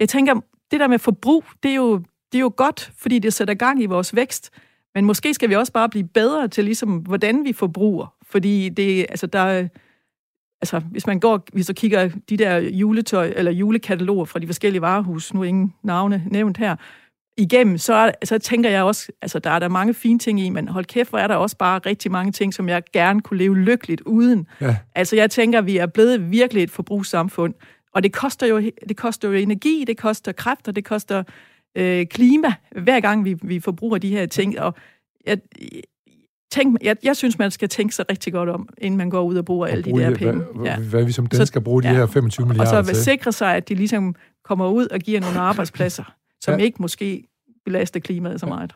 [0.00, 0.34] jeg tænker,
[0.70, 3.82] det der med forbrug, det er jo, det er jo godt, fordi det sætter gang
[3.82, 4.50] i vores vækst.
[4.94, 8.14] Men måske skal vi også bare blive bedre til, ligesom, hvordan vi forbruger.
[8.22, 9.68] Fordi det, altså, der,
[10.60, 14.82] altså, hvis man går, hvis du kigger de der juletøj, eller julekataloger fra de forskellige
[14.82, 16.76] varehus, nu er ingen navne nævnt her,
[17.38, 20.68] igennem, så, så tænker jeg også, altså der er der mange fine ting i, men
[20.68, 23.58] hold kæft, hvor er der også bare rigtig mange ting, som jeg gerne kunne leve
[23.58, 24.46] lykkeligt uden.
[24.60, 24.76] Ja.
[24.94, 27.54] Altså jeg tænker, vi er blevet virkelig et forbrugssamfund,
[27.94, 31.22] og det koster jo, det koster jo energi, det koster kræfter, det koster
[31.74, 34.74] øh, klima, hver gang vi, vi forbruger de her ting, og
[35.26, 35.38] jeg,
[36.50, 39.36] tænk, jeg, jeg synes, man skal tænke sig rigtig godt om, inden man går ud
[39.36, 40.44] og bruger og alle de der penge.
[40.54, 40.78] Hvad, ja.
[40.78, 41.94] hvad vi som danskere skal bruge de ja.
[41.94, 45.38] her 25 milliarder Og så sikre sig, at de ligesom kommer ud og giver nogle
[45.38, 46.64] arbejdspladser, som ja.
[46.64, 47.24] ikke måske
[47.64, 48.74] belaster klimaet så meget.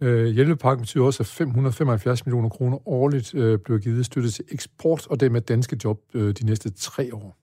[0.00, 5.06] Øh, hjælpepakken betyder også, at 575 millioner kroner årligt øh, bliver givet støtte til eksport,
[5.06, 7.36] og det med danske job øh, de næste tre år.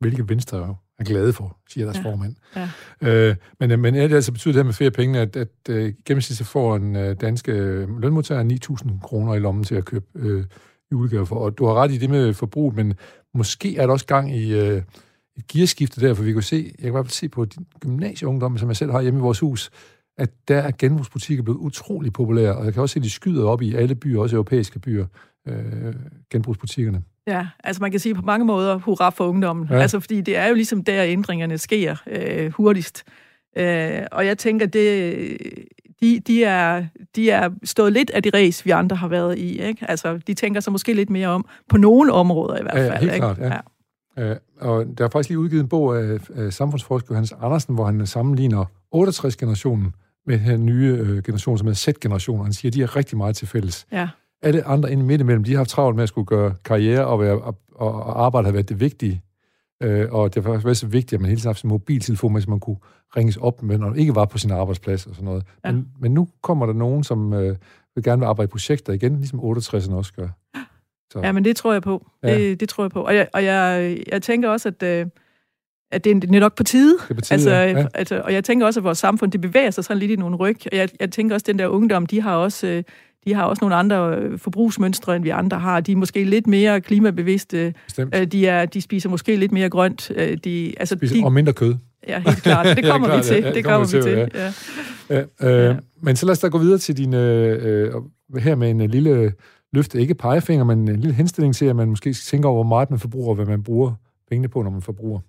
[0.00, 2.02] Hvilket Venstre er glade for, siger deres ja.
[2.02, 2.36] formand.
[2.56, 2.68] Ja.
[3.02, 5.76] Øh, men, øh, men det altså betyder det her med flere penge, at, at uh,
[6.04, 7.52] gennemsnitligt får en uh, danske
[8.00, 10.44] lønmodtager 9.000 kroner i lommen til at købe uh,
[10.92, 11.36] julegaver for.
[11.36, 12.94] Og du har ret i det med forbrug, men
[13.34, 14.82] måske er der også gang i uh,
[15.36, 17.66] et gearskifte der, for vi kan se, jeg kan i hvert fald se på din
[17.80, 19.70] gymnasieungdom, som jeg selv har hjemme i vores hus,
[20.18, 23.46] at der er genbrugsbutikker blevet utrolig populære, og jeg kan også se, at de skyder
[23.46, 25.06] op i alle byer, også europæiske byer,
[25.48, 25.94] øh,
[26.30, 27.02] genbrugsbutikkerne.
[27.26, 29.68] Ja, altså man kan sige på mange måder, hurra for ungdommen.
[29.70, 29.78] Ja.
[29.78, 33.04] Altså fordi det er jo ligesom der, ændringerne sker øh, hurtigst.
[33.56, 35.38] Øh, og jeg tænker, det,
[36.00, 36.84] de, de, er,
[37.16, 39.62] de er stået lidt af de race, vi andre har været i.
[39.62, 39.90] Ikke?
[39.90, 42.92] Altså, de tænker sig måske lidt mere om, på nogle områder i hvert fald.
[42.92, 43.18] Ja, helt ikke?
[43.18, 43.52] klart, ja.
[44.16, 44.30] ja.
[44.30, 47.84] Øh, og der er faktisk lige udgivet en bog af, af samfundsforsker Hans Andersen, hvor
[47.84, 49.94] han sammenligner 68-generationen
[50.26, 53.36] med den nye øh, generation, som er Z-generation, han siger, at de har rigtig meget
[53.36, 53.86] til fælles.
[53.92, 54.08] Ja.
[54.44, 57.20] Alle andre inde midt imellem, de har haft travlt med at skulle gøre karriere og,
[57.20, 59.22] være, og, og arbejde har været det vigtige.
[59.82, 62.40] Øh, og det var faktisk så vigtigt, at man hele tiden har haft sin mobiltelefon,
[62.40, 62.76] så man kunne
[63.16, 65.44] ringes op, men når man ikke var på sin arbejdsplads og sådan noget.
[65.64, 65.72] Ja.
[65.72, 67.56] Men, men nu kommer der nogen, som øh,
[67.94, 70.28] vil gerne vil arbejde i projekter igen, ligesom 68'erne også gør.
[71.12, 71.20] Så.
[71.20, 72.06] Ja, men det tror jeg på.
[72.22, 72.38] Ja.
[72.38, 73.00] Det, det tror jeg på.
[73.02, 75.06] Og jeg, og jeg, jeg tænker også, at, øh,
[75.90, 76.98] at det, er, det er nok på tide.
[76.98, 77.86] Det er på tide, altså, ja.
[77.94, 80.36] altså, og jeg tænker også, at vores samfund det bevæger sig sådan lidt i nogle
[80.36, 80.56] ryg.
[80.72, 82.82] Og jeg, jeg tænker også, at den der ungdom, de har også...
[83.26, 85.80] Øh, de har også nogle andre øh, forbrugsmønstre, end vi andre har.
[85.80, 87.74] De er måske lidt mere klimabevidste.
[87.84, 88.32] Bestemt.
[88.32, 90.12] De, er, de spiser måske lidt mere grønt.
[90.44, 91.74] De, altså, spiser, de, og mindre kød.
[92.08, 92.66] Ja, helt klart.
[92.76, 93.36] Det kommer ja, vi til.
[93.36, 94.12] Ja, det, det kommer vi til.
[94.12, 94.28] Ja.
[94.34, 94.52] Ja.
[95.10, 95.76] Ja, øh, ja.
[96.00, 97.14] Men så lad os da gå videre til din...
[97.14, 97.94] Øh,
[98.38, 99.32] her med en lille
[99.72, 102.68] løfte, ikke pegefinger, men en lille henstilling til, at man måske skal tænke over, hvor
[102.68, 103.92] meget man forbruger, og hvad man bruger
[104.30, 105.20] pengene på, når man forbruger.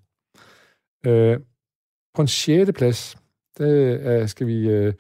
[1.06, 1.40] Øh,
[2.16, 3.18] på en sjette plads,
[3.58, 4.70] der skal vi...
[4.70, 4.94] Øh,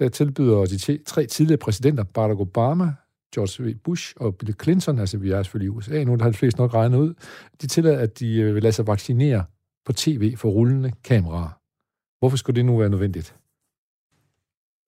[0.00, 2.94] der tilbyder de tre tidligere præsidenter, Barack Obama,
[3.34, 3.74] George W.
[3.84, 6.60] Bush og Bill Clinton, altså vi er selvfølgelig i USA nu, der har de fleste
[6.60, 7.14] nok regnet ud,
[7.62, 9.44] de tillader, at de øh, vil lade sig vaccinere
[9.86, 11.58] på tv for rullende kameraer.
[12.18, 13.34] Hvorfor skulle det nu være nødvendigt?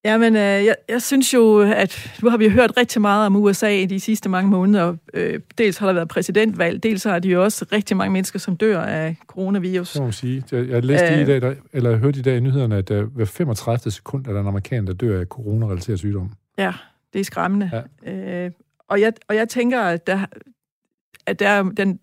[0.04, 3.68] Jamen, øh, jeg, jeg synes jo, at nu har vi hørt rigtig meget om USA
[3.68, 4.96] i de sidste mange måneder.
[5.14, 8.56] Øh, dels har der været præsidentvalg, dels har de jo også rigtig mange mennesker, som
[8.56, 9.92] dør af coronavirus.
[9.92, 10.42] Det må sige.
[10.52, 12.88] Jeg, jeg læste Æh, i dag, der, eller jeg hørte i dag i nyhederne, at
[12.88, 13.90] der hver 35.
[13.90, 16.32] sekund er der en amerikaner, der dør af coronarelateret sygdom.
[16.58, 16.72] Ja,
[17.12, 17.82] det er skræmmende.
[18.04, 18.44] Ja.
[18.44, 18.50] Øh,
[18.88, 20.26] og, jeg, og jeg tænker, at der,
[21.26, 22.00] at der den,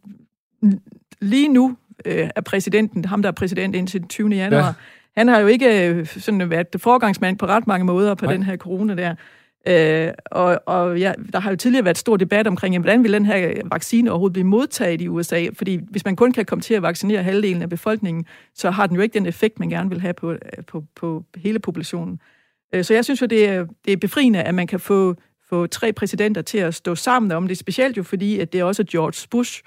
[1.22, 4.30] lige nu øh, er præsidenten, ham der er præsident indtil den 20.
[4.30, 4.74] januar, ja
[5.20, 8.34] han har jo ikke øh, sådan været forgangsmand på ret mange måder på Nej.
[8.34, 9.16] den her corona der.
[9.68, 13.14] Øh, og og ja, der har jo tidligere været stor debat omkring, jamen, hvordan vil
[13.14, 15.46] den her vaccine overhovedet blive modtaget i USA?
[15.54, 18.96] Fordi hvis man kun kan komme til at vaccinere halvdelen af befolkningen, så har den
[18.96, 20.36] jo ikke den effekt, man gerne vil have på,
[20.68, 22.20] på, på hele populationen.
[22.74, 25.16] Øh, så jeg synes jo, det er, det er befriende, at man kan få,
[25.50, 28.64] få tre præsidenter til at stå sammen om det, specielt jo fordi, at det er
[28.64, 29.64] også George Bush,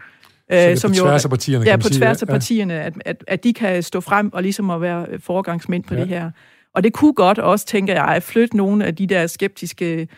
[0.53, 3.25] Øh, som på jo, tværs af partierne, Ja, på sige, tværs af partierne, at, at,
[3.29, 6.01] at de kan stå frem og ligesom at være foregangsmænd på ja.
[6.01, 6.31] det her.
[6.75, 10.09] Og det kunne godt også, tænker jeg, at flytte nogle af de der skeptiske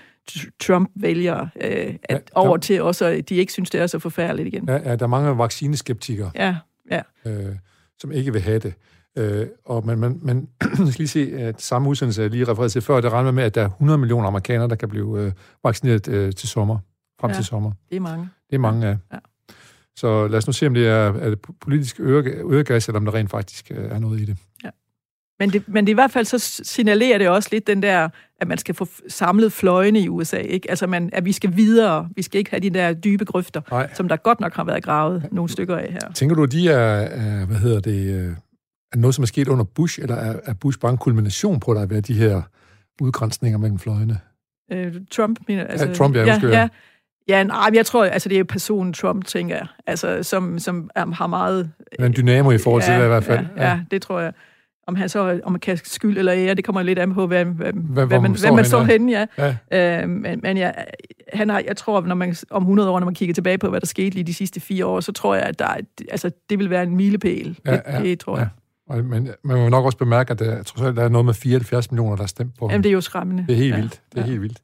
[0.61, 4.47] Trump-vælgere øh, at ja, over til også, at de ikke synes, det er så forfærdeligt
[4.47, 4.65] igen.
[4.69, 6.57] Ja, ja der er mange vaccineskeptikere, ja,
[6.91, 7.01] ja.
[7.27, 7.57] Øh,
[7.99, 8.75] som ikke vil have det.
[9.19, 12.83] Øh, og man, man, man skal lige se, at samme udsendelse, jeg lige refererede til
[12.83, 15.33] før, det regner med, at der er 100 millioner amerikanere, der kan blive øh,
[15.65, 16.79] vaccineret øh, til sommer,
[17.21, 17.73] frem ja, til sommer.
[17.91, 18.29] det er mange.
[18.51, 18.97] Det er mange, ja.
[19.13, 19.19] ja.
[19.96, 23.14] Så lad os nu se, om det er, er det politisk øregas, eller om der
[23.14, 24.37] rent faktisk øh, er noget i det.
[24.64, 24.70] Ja.
[25.40, 28.09] Men det, men det i hvert fald så signalerer det også lidt den der,
[28.40, 30.70] at man skal få samlet fløjene i USA, ikke?
[30.70, 32.09] Altså, man, at vi skal videre.
[32.16, 33.90] Vi skal ikke have de der dybe grøfter, Nej.
[33.94, 35.28] som der godt nok har været gravet ja.
[35.33, 36.12] nogle stykker af her.
[36.14, 38.33] Tænker du, at de er, er hvad hedder det, øh,
[38.92, 41.74] er noget, som er sket under Bush, eller er, er Bush bare en kulmination på,
[41.74, 42.42] der er de her
[43.00, 44.18] udgrænsninger mellem fløjene?
[44.72, 46.68] Øh, Trump, mener altså, ja, Trump, ja, ja, ja.
[47.29, 51.13] Ja, nej, jeg tror, altså det er personen Trump, tænker jeg, altså, som, som um,
[51.13, 51.71] har meget...
[51.99, 53.47] En dynamo i forhold til ja, det i hvert fald.
[53.57, 54.33] Ja, ja, det tror jeg.
[54.87, 57.45] Om han så om man kan skyld eller ære, det kommer lidt an på, hvad,
[57.45, 59.55] hvad, hvad, hvad man, hvad man står henne, ja.
[59.71, 60.03] ja.
[60.03, 60.71] Øh, men men ja,
[61.33, 63.81] han har, jeg tror, når man, om 100 år, når man kigger tilbage på, hvad
[63.81, 65.67] der skete lige de sidste fire år, så tror jeg, at der,
[66.11, 67.59] altså, det vil være en milepæl.
[67.67, 68.49] Ja, det, ja, det tror jeg.
[68.91, 69.03] Ja.
[69.03, 71.91] Men man må nok også bemærke, at der, jeg tror, der er noget med 74
[71.91, 73.45] millioner, der er stemt på Jamen, det er jo skræmmende.
[73.49, 73.81] Det er helt ja.
[73.81, 74.01] vildt.
[74.13, 74.27] Det er ja.
[74.27, 74.59] helt vildt.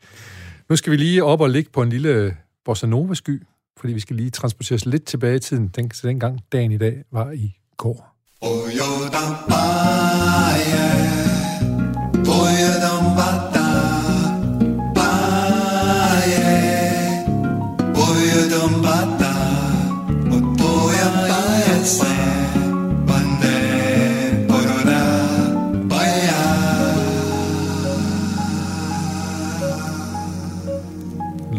[0.69, 2.37] Nu skal vi lige op og ligge på en lille
[2.71, 3.43] bossa nova-sky,
[3.81, 6.79] fordi vi skal lige transportere os lidt tilbage i tiden, den, til dengang dagen i
[6.79, 8.17] dag var i går.
[8.41, 8.71] Oh,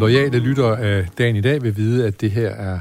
[0.02, 2.80] lojale lyttere af dagen i dag vil vide, at det her er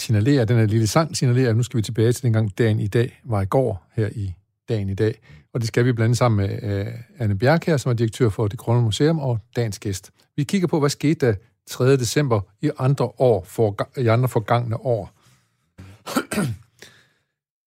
[0.00, 2.86] signalerer, den her lille sang signalerer, at nu skal vi tilbage til dengang dagen i
[2.86, 4.34] dag var i går her i
[4.68, 5.20] dagen i dag.
[5.54, 8.58] Og det skal vi blande sammen med uh, Anne her, som er direktør for Det
[8.58, 10.10] Grønne Museum og dagens gæst.
[10.36, 11.34] Vi kigger på, hvad skete der
[11.66, 11.96] 3.
[11.96, 15.12] december i andre år, for, i andre forgangne år.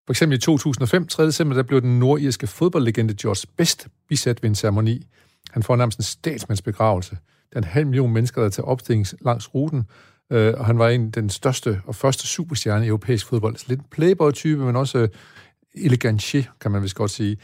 [0.06, 1.26] For eksempel i 2005, 3.
[1.26, 5.08] december, der blev den nordirske fodboldlegende George Best bisat ved en ceremoni.
[5.52, 7.18] Han får nærmest en statsmandsbegravelse.
[7.54, 9.84] Der er en halv million mennesker, der tager opstilling langs ruten,
[10.32, 13.58] øh, og han var en den største og første superstjerne i europæisk fodbold.
[13.58, 15.10] Så lidt en playboy-type, men også øh,
[15.76, 17.38] elegantier, kan man vist godt sige.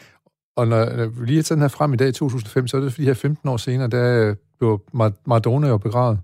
[0.56, 2.82] Og når, når vi lige har taget den her frem i dag, 2005, så er
[2.82, 4.82] det fordi her 15 år senere, der øh, blev
[5.26, 6.20] Maradona jo begravet.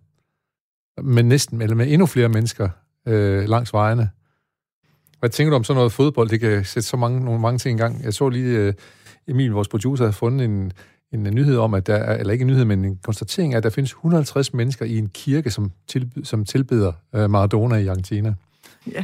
[1.04, 2.70] Men næsten, eller med endnu flere mennesker
[3.08, 4.10] øh, langs vejene.
[5.20, 6.30] Hvad tænker du om sådan noget fodbold?
[6.30, 8.04] Det kan sætte så mange, nogle mange ting i gang.
[8.04, 8.74] Jeg så lige, øh,
[9.28, 10.72] Emil, vores producer, havde fundet en,
[11.16, 13.64] en nyhed om, at der er, eller ikke en nyhed, men en konstatering af, at
[13.64, 18.34] der findes 150 mennesker i en kirke, som, tilby, som tilbeder uh, Maradona i Argentina.
[18.92, 19.04] Ja.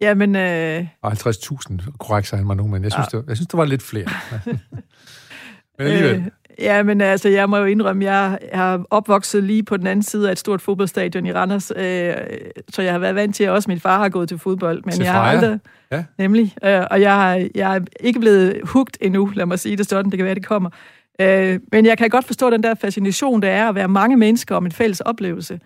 [0.00, 0.36] Ja, men...
[0.36, 0.86] Øh...
[1.06, 3.18] 50.000, korrekt sagde han mig nu, men jeg synes, ja.
[3.18, 4.06] det, jeg synes, der var lidt flere.
[5.78, 6.16] men alligevel.
[6.16, 6.26] Øh,
[6.58, 10.28] Ja, men altså, jeg må jo indrømme, jeg har opvokset lige på den anden side
[10.28, 12.14] af et stort fodboldstadion i Randers, øh,
[12.68, 14.92] så jeg har været vant til, at også min far har gået til fodbold, men
[14.92, 15.58] til jeg har aldrig...
[15.92, 16.04] Ja.
[16.18, 19.88] Nemlig, øh, og jeg, har, jeg er ikke blevet hugt endnu, lad mig sige det
[19.88, 20.70] sådan, det kan være, det kommer.
[21.20, 24.56] Øh, men jeg kan godt forstå den der fascination, der er at være mange mennesker
[24.56, 25.60] om en fælles oplevelse.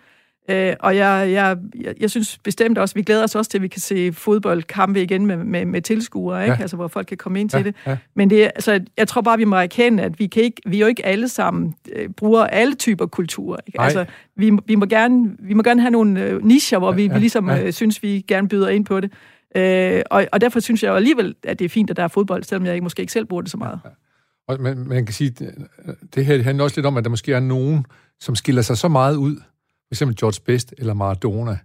[0.49, 3.61] Øh, og jeg, jeg, jeg, jeg synes bestemt også, vi glæder os også til, at
[3.61, 6.55] vi kan se fodboldkampe igen med, med, med tilskuere, ikke?
[6.55, 6.61] Ja.
[6.61, 7.75] Altså, hvor folk kan komme ind ja, til det.
[7.87, 7.97] Ja.
[8.15, 10.87] Men det, altså, jeg tror bare, vi må erkende, at vi, kan ikke, vi jo
[10.87, 13.59] ikke alle sammen øh, bruger alle typer kultur.
[13.67, 13.81] Ikke?
[13.81, 17.05] Altså, vi, vi, må gerne, vi må gerne have nogle øh, nischer, hvor ja, vi,
[17.05, 17.63] ja, vi ligesom ja.
[17.63, 19.11] øh, synes, vi gerne byder ind på det.
[19.55, 22.07] Øh, og, og derfor synes jeg jo alligevel, at det er fint, at der er
[22.07, 23.79] fodbold, selvom jeg måske ikke selv bruger det så meget.
[23.85, 23.89] Ja.
[24.47, 25.29] Og man, man kan sige,
[26.15, 27.85] det her det handler også lidt om, at der måske er nogen,
[28.19, 29.35] som skiller sig så meget ud,
[29.89, 31.57] for eksempel George Best eller Maradona,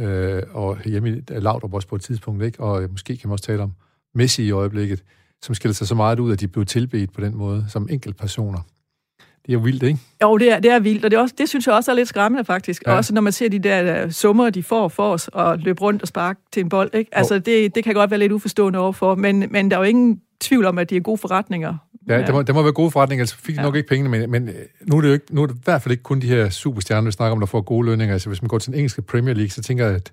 [0.00, 2.60] øh, og hjemme i Laudrup også på et tidspunkt, ikke?
[2.60, 3.72] og måske kan man også tale om
[4.14, 5.02] Messi i øjeblikket,
[5.42, 8.58] som skiller sig så meget ud, at de blev tilbedt på den måde, som enkeltpersoner.
[9.18, 9.98] Det er jo vildt, ikke?
[10.22, 11.94] Jo, det er, det er vildt, og det, er også, det synes jeg også er
[11.94, 12.82] lidt skræmmende, faktisk.
[12.86, 12.96] Ja.
[12.96, 16.08] Også når man ser de der summer, de får for os, og løbe rundt og
[16.08, 16.94] sparke til en bold.
[16.94, 17.16] Ikke?
[17.16, 20.20] Altså, det, det kan godt være lidt uforstående overfor, men, men der er jo ingen
[20.40, 21.76] tvivl om, at de er gode forretninger.
[22.08, 23.62] Ja, det må, det må være gode forretninger, altså fik ja.
[23.62, 25.58] nok ikke pengene, men, men øh, nu, er det jo ikke, nu er det i
[25.64, 28.12] hvert fald ikke kun de her superstjerner, vi snakker om, der får gode lønninger.
[28.12, 30.12] Altså hvis man går til den engelske Premier League, så tænker jeg, at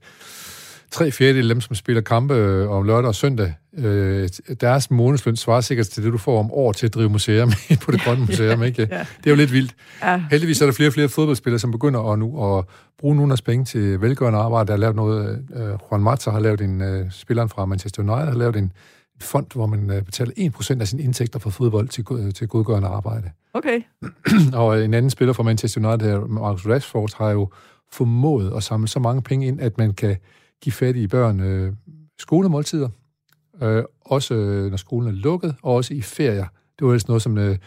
[0.91, 4.29] tre fjerde af dem, som spiller kampe øh, om lørdag og søndag, øh,
[4.62, 7.51] deres månedsløn svarer sikkert til det, du får om år til at drive museum
[7.86, 8.63] på det grønne museum.
[8.63, 8.81] ikke?
[8.86, 9.75] Det er jo lidt vildt.
[10.31, 12.65] Heldigvis er der flere og flere fodboldspillere, som begynder at, nu at
[12.99, 14.67] bruge nogle af penge til velgørende arbejde.
[14.67, 18.31] Der er lavet noget, øh, Juan Mata har lavet en, øh, spilleren fra Manchester United
[18.31, 18.71] har lavet en,
[19.15, 20.32] en fond, hvor man øh, betaler
[20.78, 23.32] 1% af sine indtægter fra fodbold til, øh, til godgørende arbejde.
[23.54, 23.82] Okay.
[24.54, 27.49] og en anden spiller fra Manchester United, Marcus Rashford, har jo
[27.91, 30.17] formået at samle så mange penge ind, at man kan
[30.62, 31.73] give fattige børn øh,
[32.19, 32.89] skolemåltider,
[33.62, 36.45] øh, også øh, når skolen er lukket, og også i ferier.
[36.80, 37.58] Det var ellers noget, som øh,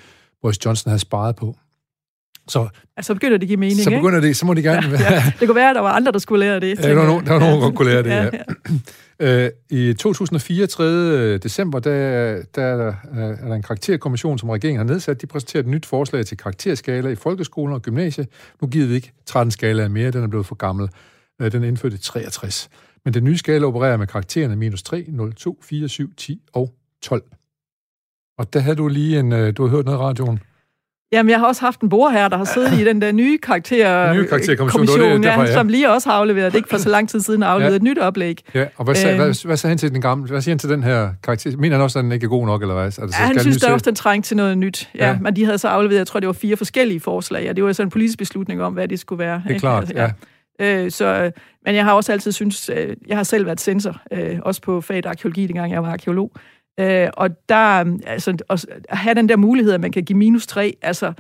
[0.42, 1.56] Boris Johnson havde sparet på.
[2.48, 4.88] Så, altså, begynder det at give mening, Så begynder det, så må de gerne...
[4.88, 5.22] Ja, ja.
[5.40, 6.78] Det kunne være, at der var andre, der skulle lære det.
[6.78, 8.24] Ja, der var nogen, der var nogen der kunne lære det, ja.
[8.24, 8.42] ja.
[9.20, 10.84] Øh, I 2004, 3.
[10.84, 15.20] Øh, december, der, der øh, er der en karakterkommission, som regeringen har nedsat.
[15.20, 18.26] De præsenterer et nyt forslag til karakterskala i folkeskolen og gymnasie.
[18.60, 20.88] Nu giver vi ikke 13 skala mere, den er blevet for gammel.
[21.40, 22.68] Øh, den er indført i 63.
[23.04, 26.74] Men den nye skala opererer med karaktererne minus 3, 0, 2, 4, 7, 10 og
[27.02, 27.22] 12.
[28.38, 29.54] Og der havde du lige en...
[29.54, 30.40] Du har hørt noget i radioen.
[31.12, 33.38] Jamen, jeg har også haft en bror her, der har siddet i den der nye
[33.38, 35.52] karakter nye karakterkommission, det, det, derfor, ja.
[35.52, 37.76] som lige også har afleveret, ikke for så lang tid siden, afleveret ja.
[37.76, 38.44] et nyt oplæg.
[38.54, 40.30] Ja, og hvad, sag, øh, hvad, hvad sagde han til den gamle?
[40.30, 41.56] Hvad siger han til den her karakter?
[41.56, 42.84] Mener han også, at den ikke er god nok, eller hvad?
[42.84, 44.90] Altså, ja, han synes der også, den trængte til noget nyt.
[44.94, 47.56] Ja, ja, men de havde så afleveret, jeg tror, det var fire forskellige forslag, og
[47.56, 49.42] det var så en politisk beslutning om, hvad det skulle være.
[49.48, 50.02] Det er klart, altså, ja.
[50.60, 50.84] ja.
[50.84, 51.30] Øh, så,
[51.64, 54.80] men jeg har også altid synes, øh, jeg har selv været censor, øh, også på
[54.80, 56.32] faget arkeologi, dengang jeg var arkeolog.
[56.78, 58.36] Øh, og der, altså,
[58.88, 61.12] at have den der mulighed, at man kan give minus tre, altså,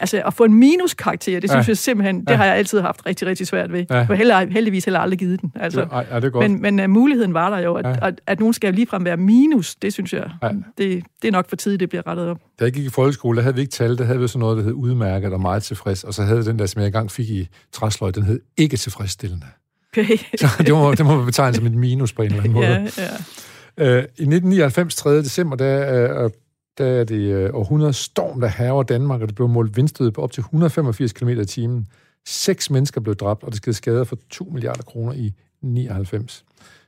[0.00, 1.70] altså at få en minuskarakter, det synes ja.
[1.70, 2.36] jeg simpelthen, det ja.
[2.36, 3.84] har jeg altid haft rigtig, rigtig svært ved.
[3.90, 4.02] Ja.
[4.02, 5.52] For heller, heldigvis heller aldrig givet den.
[5.54, 5.86] Altså.
[5.92, 6.50] Ja, ja, det er godt.
[6.50, 8.06] Men, men uh, muligheden var der jo, at, ja.
[8.06, 10.48] at, at nogen skal ligefrem være minus, det synes jeg, ja.
[10.78, 12.38] det, det er nok for tidligt, det bliver rettet op.
[12.60, 14.56] Da jeg gik i folkeskole, der havde vi ikke tal, der havde vi sådan noget,
[14.56, 17.30] der hed udmærket og meget tilfreds, og så havde den der, som jeg engang fik
[17.30, 19.46] i træsløj, den hed ikke tilfredsstillende.
[19.92, 20.16] Okay.
[20.36, 22.66] så det må, det må man betegne som et minus på en eller anden måde.
[22.66, 23.08] ja, ja.
[23.78, 25.18] Øh, I 1999, 3.
[25.18, 26.30] december, der øh,
[26.78, 30.22] der er det øh, århundredes storm, der haver Danmark, og det blev målt vindstød på
[30.22, 31.86] op til 185 km i timen.
[32.26, 35.32] Seks mennesker blev dræbt, og det skete skader for 2 milliarder kroner i
[35.62, 36.44] 99.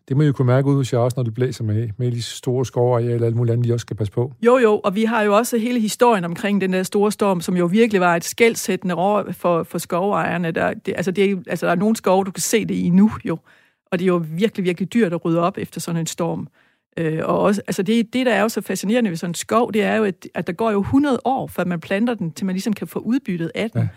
[0.09, 2.13] Det må I jo kunne mærke ud hos jer også, når det blæser med, med
[2.13, 4.33] de store skovarealer og alt muligt andet, I også skal passe på.
[4.43, 7.57] Jo, jo, og vi har jo også hele historien omkring den der store storm, som
[7.57, 10.51] jo virkelig var et skældsættende år for, for skovejerne.
[10.51, 12.89] Der, det, altså, det er, altså, der er nogle skove, du kan se det i
[12.89, 13.39] nu jo,
[13.87, 16.49] og det er jo virkelig, virkelig dyrt at rydde op efter sådan en storm.
[16.97, 19.73] Øh, og også, altså det, det, der er jo så fascinerende ved sådan en skov,
[19.73, 22.47] det er jo, at, at der går jo 100 år, før man planter den, til
[22.47, 23.81] man ligesom kan få udbyttet af den.
[23.81, 23.89] Ja.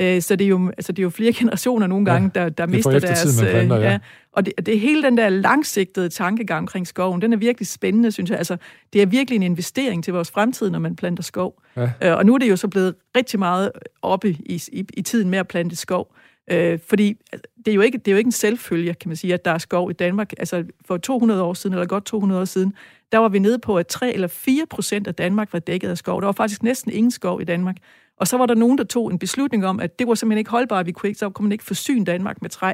[0.00, 2.48] Øh, så det er, jo, altså det er jo flere generationer nogle gange, ja, der,
[2.48, 3.36] der mister deres...
[3.40, 3.90] planter, ja.
[3.90, 3.98] ja.
[4.32, 8.30] Og det, det hele den der langsigtede tankegang omkring skoven, den er virkelig spændende, synes
[8.30, 8.38] jeg.
[8.38, 8.56] Altså,
[8.92, 11.62] det er virkelig en investering til vores fremtid, når man planter skov.
[11.76, 11.90] Ja.
[12.02, 13.70] Øh, og nu er det jo så blevet rigtig meget
[14.02, 16.14] oppe i, i, i tiden med at plante skov.
[16.50, 17.16] Øh, fordi
[17.64, 19.50] det er, jo ikke, det er jo ikke en selvfølge, kan man sige, at der
[19.50, 20.32] er skov i Danmark.
[20.38, 22.74] Altså for 200 år siden, eller godt 200 år siden,
[23.12, 25.98] der var vi nede på, at 3 eller 4 procent af Danmark var dækket af
[25.98, 26.20] skov.
[26.20, 27.76] Der var faktisk næsten ingen skov i Danmark.
[28.16, 30.50] Og så var der nogen, der tog en beslutning om, at det var simpelthen ikke
[30.50, 32.72] holdbart, vi kunne ikke, så kunne man ikke forsyne Danmark med træ.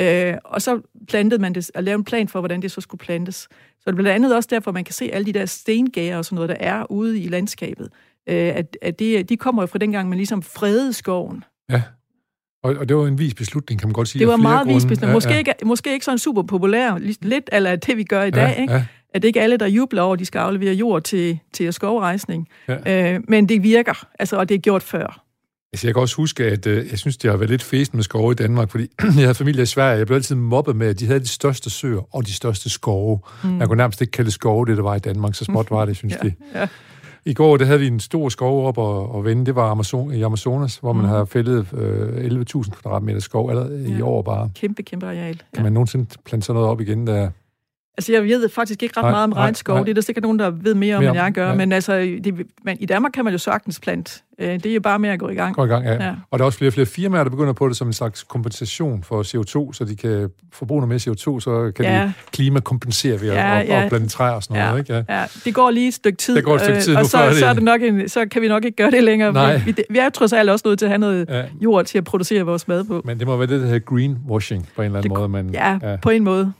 [0.00, 2.98] Øh, og så plantede man det, og lavede en plan for, hvordan det så skulle
[2.98, 3.36] plantes.
[3.36, 6.24] Så det er blandt andet også derfor, man kan se alle de der stengærer og
[6.24, 7.88] sådan noget, der er ude i landskabet.
[8.26, 11.44] øh, at, at det, de kommer jo fra dengang, man ligesom fredede skoven.
[11.70, 11.82] Ja.
[12.62, 14.20] Og, og det var en vis beslutning, kan man godt sige.
[14.20, 15.08] Det var meget vis beslutning.
[15.08, 15.38] Ja, måske, ja.
[15.38, 18.54] Ikke, måske ikke sådan super populær, lidt af det, vi gør i dag.
[18.56, 18.74] Ja, ikke?
[18.74, 18.84] Ja.
[19.14, 22.48] At det ikke alle, der jubler over, at de skal aflevere jord til, til skovrejsning.
[22.68, 23.14] Ja.
[23.14, 25.22] Øh, men det virker, altså, og det er gjort før.
[25.72, 28.02] Altså, jeg kan også huske, at øh, jeg synes, det har været lidt fest med
[28.02, 31.00] skove i Danmark, fordi jeg havde familie i Sverige, jeg blev altid mobbet med, at
[31.00, 33.18] de havde de største søer og de største skove.
[33.44, 33.50] Mm.
[33.50, 35.96] Man kunne nærmest ikke kalde skove, det der var i Danmark, så småt var det,
[35.96, 36.34] synes ja, de.
[36.54, 36.68] Ja.
[37.24, 39.46] I går der havde vi en stor skov op og, og vende.
[39.46, 41.10] Det var Amazon, i Amazonas, hvor man mm.
[41.10, 43.98] har fældet øh, 11.000 kvadratmeter skov allerede ja.
[43.98, 44.50] i år bare.
[44.54, 45.26] Kæmpe, kæmpe areal.
[45.26, 45.54] Ja.
[45.54, 47.30] Kan man nogensinde plante sådan noget op igen, der
[47.96, 49.74] Altså, jeg ved faktisk ikke ret nej, meget om regnskov.
[49.74, 49.84] Nej.
[49.84, 51.48] Det er der sikkert nogen, der ved mere om, mere, end jeg gør.
[51.48, 51.54] Ja.
[51.54, 54.20] Men altså, det, man, i Danmark kan man jo sagtens plante.
[54.38, 55.54] Øh, det er jo bare med at gå i gang.
[55.54, 56.04] Gå i gang, ja.
[56.04, 56.14] ja.
[56.30, 58.22] Og der er også flere og flere firmaer, der begynder på det som en slags
[58.22, 62.02] kompensation for CO2, så de kan forbruge noget mere CO2, så kan ja.
[62.02, 63.82] de klimakompensere ved ja, at, ja.
[63.82, 64.66] at plante træer og sådan ja.
[64.68, 64.78] noget.
[64.78, 64.94] Ikke?
[64.94, 65.20] Ja.
[65.20, 66.36] ja, det går lige et stykke tid.
[66.36, 68.26] Det går et stykke tid øh, og nu, så, så, er det nok en, så
[68.26, 69.32] kan vi nok ikke gøre det længere.
[69.32, 69.56] Nej.
[69.66, 71.44] Vi, vi er trods alt også nødt til at have noget ja.
[71.60, 73.02] jord til at producere vores mad på.
[73.04, 75.28] Men det må være det, der hedder greenwashing på en eller anden det, måde.
[75.28, 76.52] Man, ja, ja, på en måde.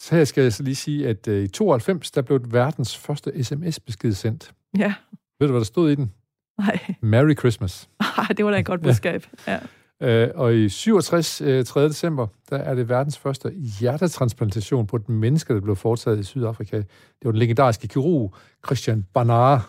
[0.00, 3.44] Så her skal jeg så lige sige, at uh, i 92, der blev verdens første
[3.44, 4.52] sms-besked sendt.
[4.78, 4.94] Ja.
[5.40, 6.12] Ved du, hvad der stod i den?
[6.58, 6.94] Nej.
[7.00, 7.88] Merry Christmas.
[8.36, 9.26] det var da et godt budskab.
[9.46, 9.58] ja.
[10.00, 11.84] Uh, og i 67, uh, 3.
[11.84, 16.76] december, der er det verdens første hjertetransplantation på et menneske, der blev foretaget i Sydafrika.
[16.76, 18.34] Det var den legendariske kirurg
[18.66, 19.60] Christian Barnard.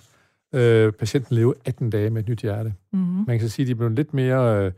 [0.54, 2.74] Uh, patienten levede 18 dage med et nyt hjerte.
[2.94, 3.24] Mm-hmm.
[3.28, 4.72] Man kan så sige, at de blev lidt mere, uh,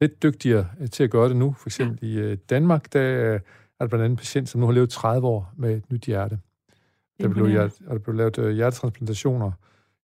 [0.00, 1.54] lidt dygtigere til at gøre det nu.
[1.58, 3.38] For eksempel i uh, Danmark, der er
[3.82, 6.38] der blandt andet en patient, som nu har levet 30 år med et nyt hjerte.
[7.20, 9.52] Der blev, hjerte, der blev lavet uh, hjertetransplantationer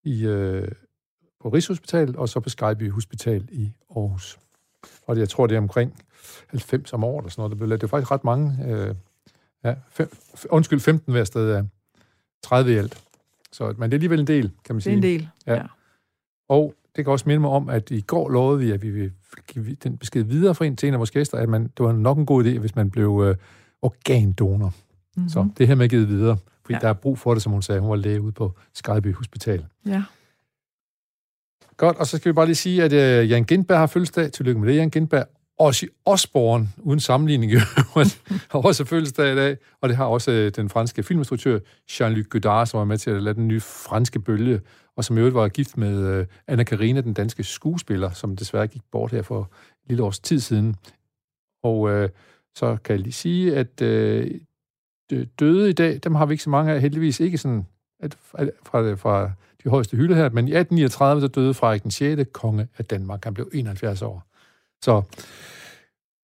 [0.05, 0.64] i, uh,
[1.41, 4.38] på Rigshospitalet, og så på Skyby Hospital i Aarhus.
[5.07, 6.03] Og det, jeg tror, det er omkring
[6.47, 7.51] 90 om året, eller sådan noget.
[7.51, 7.81] Der blev lavet.
[7.81, 8.57] Det er faktisk ret mange.
[8.61, 8.95] Uh,
[9.64, 10.11] ja, fem,
[10.51, 11.64] undskyld, 15 hver sted af
[12.43, 13.05] 30 i alt.
[13.53, 14.97] Så, men det er alligevel en del, kan man sige.
[14.97, 15.55] Det er en del, ja.
[15.55, 15.67] ja.
[16.49, 19.12] Og det kan også minde mig om, at i går lovede vi, at vi vil
[19.47, 21.93] give den besked videre for en til en af vores gæster, at man, det var
[21.93, 23.37] nok en god idé, hvis man blev øh,
[23.83, 24.73] organdonor.
[25.17, 25.29] Mm-hmm.
[25.29, 26.79] Så det her med givet videre, fordi ja.
[26.79, 27.81] der er brug for det, som hun sagde.
[27.81, 29.67] Hun var læge ude på Skyby Hospital.
[29.87, 30.03] Ja.
[31.77, 34.33] Godt, og så skal vi bare lige sige, at uh, Jan Gindberg har fødselsdag.
[34.33, 35.27] Tillykke med det, Jan Gindberg.
[35.59, 37.53] Også i Osborne, uden sammenligning,
[38.51, 41.59] har også fødselsdag i dag, og det har også uh, den franske filminstruktør
[41.91, 44.61] Jean-Luc Godard, som var med til at lade den nye franske bølge,
[44.97, 48.67] og som i øvrigt var gift med uh, Anna Karina, den danske skuespiller, som desværre
[48.67, 49.41] gik bort her for
[49.83, 50.77] et lille års tid siden.
[51.62, 52.05] Og uh,
[52.59, 54.31] så kan jeg lige sige, at øh,
[55.38, 57.66] døde i dag, dem har vi ikke så mange af, heldigvis ikke sådan
[58.01, 59.33] at, at, fra, fra
[59.64, 62.23] de højeste hylde her, men i 1839 så døde Frederik den 6.
[62.33, 63.25] konge af Danmark.
[63.25, 64.25] Han blev 71 år.
[64.85, 65.03] Så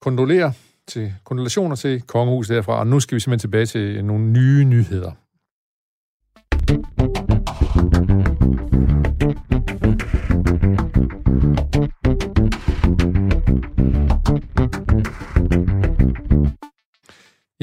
[0.01, 0.53] kondolerer
[0.87, 5.13] til, kondolationer til kongehuset derfra, og nu skal vi simpelthen tilbage til nogle nye nyheder.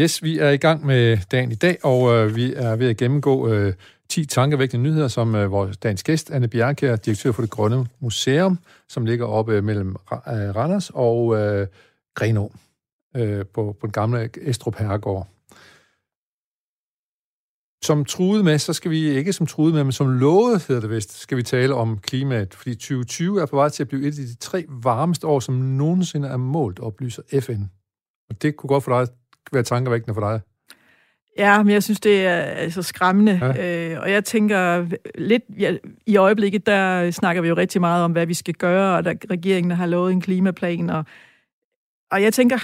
[0.01, 2.97] Yes, vi er i gang med dagen i dag, og øh, vi er ved at
[2.97, 3.73] gennemgå øh,
[4.09, 8.59] 10 tankevækkende nyheder, som øh, vores dagens gæst, Anne Bjarke, direktør for det Grønne Museum,
[8.89, 11.67] som ligger oppe øh, mellem øh, Randers og øh,
[12.15, 12.53] Grenå
[13.15, 15.27] øh, på, på den gamle Estrup Herregård.
[17.85, 20.89] Som truet med, så skal vi ikke som truet med, men som lovet, hedder det
[20.89, 24.19] vist, skal vi tale om klimaet, fordi 2020 er på vej til at blive et
[24.19, 27.63] af de tre varmeste år, som nogensinde er målt, oplyser FN.
[28.29, 29.13] Og det kunne godt for dig
[29.51, 30.41] være tankevækkende for dig?
[31.37, 33.39] Ja, men jeg synes, det er altså skræmmende.
[33.41, 33.93] Ja.
[33.93, 38.11] Øh, og jeg tænker lidt, ja, i øjeblikket, der snakker vi jo rigtig meget om,
[38.11, 40.89] hvad vi skal gøre, og der regeringen har lovet en klimaplan.
[40.89, 41.05] Og,
[42.11, 42.57] og jeg tænker,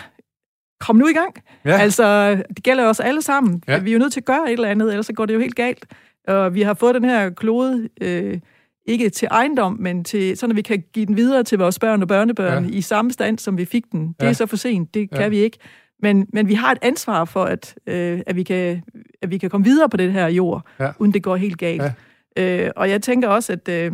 [0.79, 1.35] kom nu i gang.
[1.65, 1.77] Ja.
[1.77, 3.63] Altså, det gælder os alle sammen.
[3.67, 3.79] Ja.
[3.79, 5.39] Vi er jo nødt til at gøre et eller andet, ellers så går det jo
[5.39, 5.85] helt galt.
[6.27, 8.39] Og vi har fået den her klode, øh,
[8.85, 12.01] ikke til ejendom, men til, sådan at vi kan give den videre til vores børn
[12.01, 12.77] og børnebørn ja.
[12.77, 14.07] i samme stand, som vi fik den.
[14.07, 14.29] Det ja.
[14.29, 15.17] er så for sent, det ja.
[15.17, 15.57] kan vi ikke.
[16.01, 18.83] Men, men vi har et ansvar for, at, øh, at, vi kan,
[19.21, 20.91] at vi kan komme videre på det her jord, ja.
[20.99, 21.83] uden det går helt galt.
[22.37, 22.65] Ja.
[22.65, 23.91] Øh, og jeg tænker også, at øh,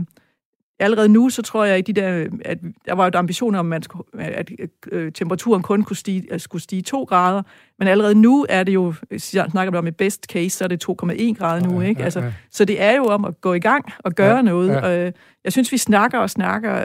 [0.79, 3.69] allerede nu, så tror jeg, at, de der, at der var et ambition om, at,
[3.69, 4.51] man skulle, at
[4.91, 7.41] øh, temperaturen kun kunne stige, skulle stige 2 grader,
[7.79, 10.83] men allerede nu er det jo, snakker vi om et best case, så er det
[10.89, 12.03] 2,1 grader nu, ja, ikke?
[12.03, 12.33] Altså, ja, ja.
[12.51, 14.69] Så det er jo om at gå i gang og gøre ja, noget.
[14.69, 15.05] Ja.
[15.05, 15.11] Øh,
[15.43, 16.75] jeg synes, vi snakker og snakker.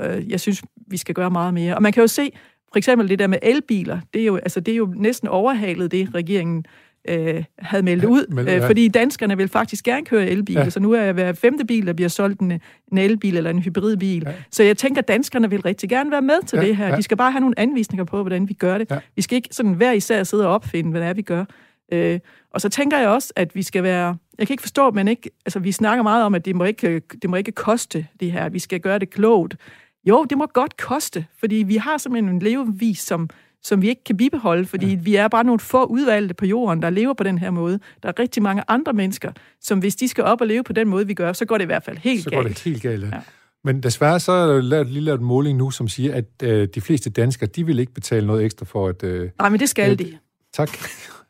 [0.00, 1.74] Øh, øh, jeg synes, vi skal gøre meget mere.
[1.74, 2.30] Og man kan jo se,
[2.72, 5.90] for eksempel det der med elbiler, det er jo, altså, det er jo næsten overhalet
[5.90, 6.64] det, regeringen
[7.08, 8.26] øh, havde meldt ud.
[8.28, 8.68] Ja, men, øh, ja.
[8.68, 10.70] fordi danskerne vil faktisk gerne køre elbiler, ja.
[10.70, 12.52] så nu er hver femte bil, der bliver solgt en,
[12.92, 14.22] en elbil eller en hybridbil.
[14.26, 14.32] Ja.
[14.50, 16.88] Så jeg tænker, at danskerne vil rigtig gerne være med til ja, det her.
[16.88, 16.96] Ja.
[16.96, 18.90] De skal bare have nogle anvisninger på, hvordan vi gør det.
[18.90, 18.98] Ja.
[19.16, 21.44] Vi skal ikke sådan hver især sidde og opfinde, hvad det er, vi gør.
[21.92, 22.20] Øh,
[22.50, 24.16] og så tænker jeg også, at vi skal være...
[24.38, 25.30] Jeg kan ikke forstå, men ikke...
[25.46, 28.48] Altså, vi snakker meget om, at det må ikke, det må ikke koste det her.
[28.48, 29.56] Vi skal gøre det klogt.
[30.04, 33.30] Jo, det må godt koste, fordi vi har simpelthen en levevis, som,
[33.62, 34.98] som vi ikke kan bibeholde, fordi ja.
[35.02, 37.80] vi er bare nogle få udvalgte på jorden, der lever på den her måde.
[38.02, 40.88] Der er rigtig mange andre mennesker, som hvis de skal op og leve på den
[40.88, 42.38] måde, vi gør, så går det i hvert fald helt så galt.
[42.38, 43.20] Så går det helt galt, ja.
[43.64, 46.68] Men desværre så er der lavet lige lavet en måling nu, som siger, at øh,
[46.74, 49.02] de fleste danskere, de vil ikke betale noget ekstra for at...
[49.02, 50.18] Øh, Nej, men det skal de.
[50.52, 50.70] Tak.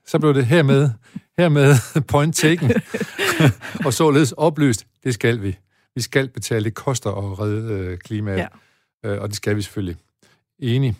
[0.06, 0.90] Så blev det hermed,
[1.38, 2.70] hermed point taken,
[3.86, 5.56] og således oplyst, det skal vi.
[5.94, 8.46] Vi skal betale, det koster at redde øh, klimaet, ja.
[9.04, 9.96] øh, og det skal vi selvfølgelig.
[10.58, 10.96] Enig.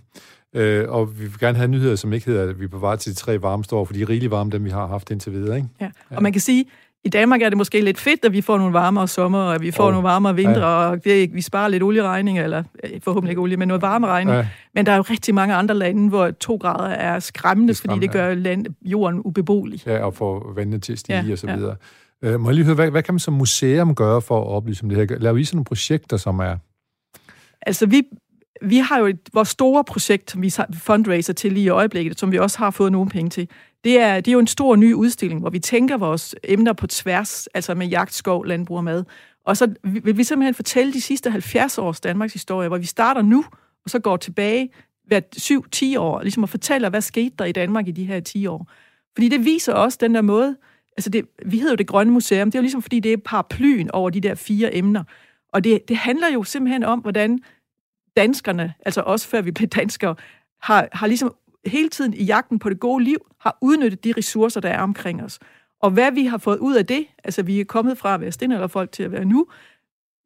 [0.54, 2.96] Øh, og vi vil gerne have nyheder, som ikke hedder, at vi er på vej
[2.96, 5.32] til de tre varmeste år, for de er rigeligt varme, dem vi har haft indtil
[5.32, 5.56] videre.
[5.56, 5.68] Ikke?
[5.80, 5.90] Ja.
[6.10, 6.16] ja.
[6.16, 6.64] Og man kan sige,
[7.04, 9.60] i Danmark er det måske lidt fedt, at vi får nogle varmere sommer, og at
[9.60, 9.92] vi får oh.
[9.92, 10.88] nogle varmere vintre, ja.
[10.88, 14.36] og det, vi sparer lidt olieregninger, eller øh, forhåbentlig ikke olie, men noget varmeregning.
[14.36, 14.48] Ja.
[14.74, 18.10] Men der er jo rigtig mange andre lande, hvor to grader er skræmmende, fordi det
[18.10, 19.86] gør land, jorden ubeboelig.
[19.86, 21.70] Ja, og får vandet til at stige ja, og så videre.
[21.70, 21.76] Ja.
[22.22, 24.82] Øh, må jeg lige høre, hvad, hvad kan man som museum gøre for at oplyse
[24.82, 25.18] om det her?
[25.18, 26.56] Laver I sådan nogle projekter, som er...
[27.62, 28.02] Altså, vi,
[28.62, 32.32] vi har jo et, vores store projekt, som vi fundraiser til lige i øjeblikket, som
[32.32, 33.48] vi også har fået nogle penge til.
[33.84, 36.86] Det er, det er jo en stor ny udstilling, hvor vi tænker vores emner på
[36.86, 39.04] tværs, altså med jagt, skov, landbrug og mad.
[39.44, 43.22] Og så vil vi simpelthen fortælle de sidste 70 års Danmarks historie, hvor vi starter
[43.22, 43.44] nu,
[43.84, 44.70] og så går tilbage
[45.06, 45.20] hver
[45.96, 48.70] 7-10 år, ligesom at fortælle, hvad skete der i Danmark i de her 10 år.
[49.14, 50.56] Fordi det viser også den der måde,
[50.96, 53.16] altså det, vi hedder jo det Grønne Museum, det er jo ligesom fordi, det er
[53.16, 55.04] paraplyen over de der fire emner.
[55.52, 57.38] Og det, det handler jo simpelthen om, hvordan
[58.16, 60.14] danskerne, altså også før vi blev danskere,
[60.62, 61.34] har, har ligesom
[61.66, 65.22] hele tiden i jagten på det gode liv, har udnyttet de ressourcer, der er omkring
[65.22, 65.38] os.
[65.80, 68.68] Og hvad vi har fået ud af det, altså vi er kommet fra at være
[68.68, 69.46] folk til at være nu,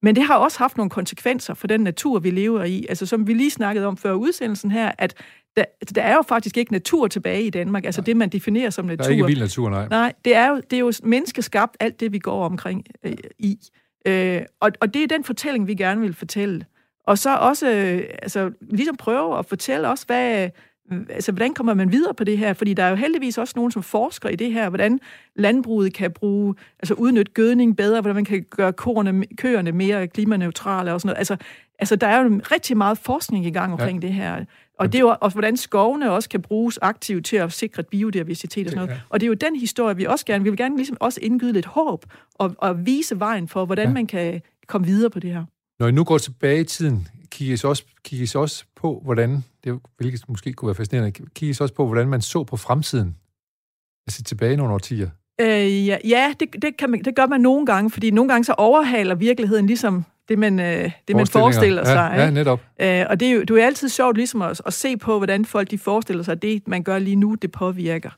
[0.02, 2.86] men det har også haft nogle konsekvenser for den natur, vi lever i.
[2.88, 5.14] Altså som vi lige snakkede om før udsendelsen her, at
[5.56, 8.04] der, der er jo faktisk ikke natur tilbage i Danmark, altså nej.
[8.04, 9.02] det, man definerer som natur.
[9.02, 9.88] Der er ikke vild natur, nej.
[9.88, 13.58] Nej, det er jo, det er jo menneskeskabt, alt det, vi går omkring øh, i.
[14.06, 16.64] Øh, og, og det er den fortælling, vi gerne vil fortælle.
[17.06, 20.50] Og så også øh, altså, ligesom prøve at fortælle os, hvad,
[20.90, 22.52] altså, hvordan kommer man videre på det her?
[22.52, 25.00] Fordi der er jo heldigvis også nogen, som forsker i det her, hvordan
[25.36, 30.94] landbruget kan bruge, altså udnytte gødning bedre, hvordan man kan gøre korne, køerne mere klimaneutrale
[30.94, 31.18] og sådan noget.
[31.18, 31.36] Altså,
[31.78, 34.06] altså der er jo rigtig meget forskning i gang omkring ja.
[34.06, 34.44] det her.
[34.78, 38.66] Og det er jo også, hvordan skovene også kan bruges aktivt til at sikre biodiversitet
[38.66, 39.02] og sådan noget.
[39.08, 41.52] Og det er jo den historie, vi også gerne, vi vil gerne ligesom også indgyde
[41.52, 43.92] lidt håb og, og vise vejen for, hvordan ja.
[43.92, 45.44] man kan komme videre på det her.
[45.78, 50.28] Når I nu går tilbage i tiden, kigges også, kigges også på, hvordan, det, hvilket
[50.28, 53.16] måske kunne være fascinerende, kigges også på, hvordan man så på fremtiden,
[54.06, 55.10] altså tilbage nogle årtier.
[55.40, 58.44] Øh, ja, ja det, det, kan man, det gør man nogle gange, fordi nogle gange
[58.44, 62.12] så overhaler virkeligheden ligesom det, man, øh, det, man forestiller sig.
[62.16, 62.60] Ja, ja netop.
[62.80, 65.44] Øh, og det er jo det er altid sjovt ligesom at, at se på, hvordan
[65.44, 68.10] folk de forestiller sig, at det, man gør lige nu, det påvirker.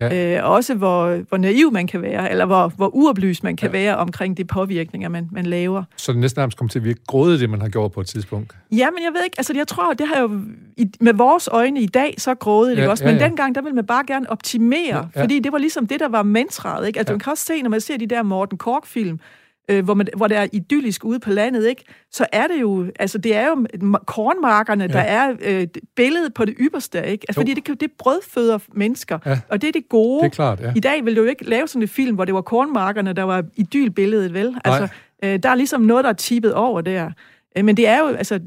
[0.00, 0.38] Ja.
[0.38, 3.72] Øh, også hvor, hvor naiv man kan være, eller hvor, hvor uoplyst man kan ja.
[3.72, 5.82] være omkring de påvirkninger, man, man laver.
[5.96, 8.06] Så det næsten nærmest kommer til at virke grådet, det man har gjort på et
[8.06, 8.56] tidspunkt?
[8.72, 10.40] Ja, men jeg ved ikke, altså jeg tror, det har jo
[10.76, 13.04] i, med vores øjne i dag, så grådet, ja, ikke også?
[13.04, 13.28] Men ja, ja.
[13.28, 15.22] dengang, der ville man bare gerne optimere, ja, ja.
[15.22, 16.98] fordi det var ligesom det, der var mantraet, ikke?
[16.98, 17.14] Altså ja.
[17.14, 19.20] man kan også se, når man ser de der Morten Kork-film,
[19.68, 21.84] øh, hvor, man, hvor det er idyllisk ude på landet, ikke?
[22.10, 23.66] så er det jo, altså det er jo
[24.06, 24.88] kornmarkerne, ja.
[24.88, 27.26] der er øh, billedet på det ypperste, ikke?
[27.28, 29.40] Altså, fordi det, det brødføder mennesker, ja.
[29.48, 30.18] og det er det gode.
[30.22, 30.72] Det er klart, ja.
[30.76, 33.22] I dag vil du jo ikke lave sådan en film, hvor det var kornmarkerne, der
[33.22, 34.54] var idylbilledet, vel?
[34.64, 34.88] Altså,
[35.24, 37.10] øh, der er ligesom noget, der er tippet over der.
[37.58, 38.40] Øh, men det er jo, altså,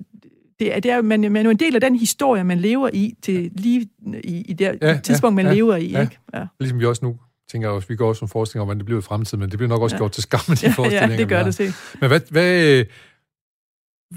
[0.60, 2.90] det er, det er, man, man er jo en del af den historie, man lever
[2.94, 3.90] i, til lige
[4.24, 5.88] i, i det ja, tidspunkt, man ja, lever i.
[5.88, 6.02] Ja.
[6.02, 6.20] Ikke?
[6.34, 6.46] Ja.
[6.60, 7.18] Ligesom vi også nu
[7.52, 9.58] tænker også, vi går også som forskning om, hvordan det bliver i fremtiden, men det
[9.58, 10.00] bliver nok også ja.
[10.00, 11.16] gjort til skam med de ja, forestillinger.
[11.16, 11.74] Ja, det gør det se.
[12.02, 12.84] Men hvad, hvad,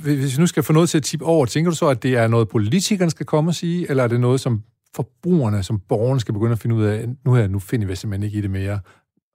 [0.03, 2.17] hvis vi nu skal få noget til at tippe over, tænker du så, at det
[2.17, 4.63] er noget, politikerne skal komme og sige, eller er det noget, som
[4.97, 8.27] forbrugerne, som borgerne skal begynde at finde ud af, nu her, nu finder vi simpelthen
[8.27, 8.81] ikke i det mere?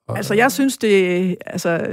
[0.07, 1.35] Og, altså, jeg synes, det...
[1.45, 1.87] Altså,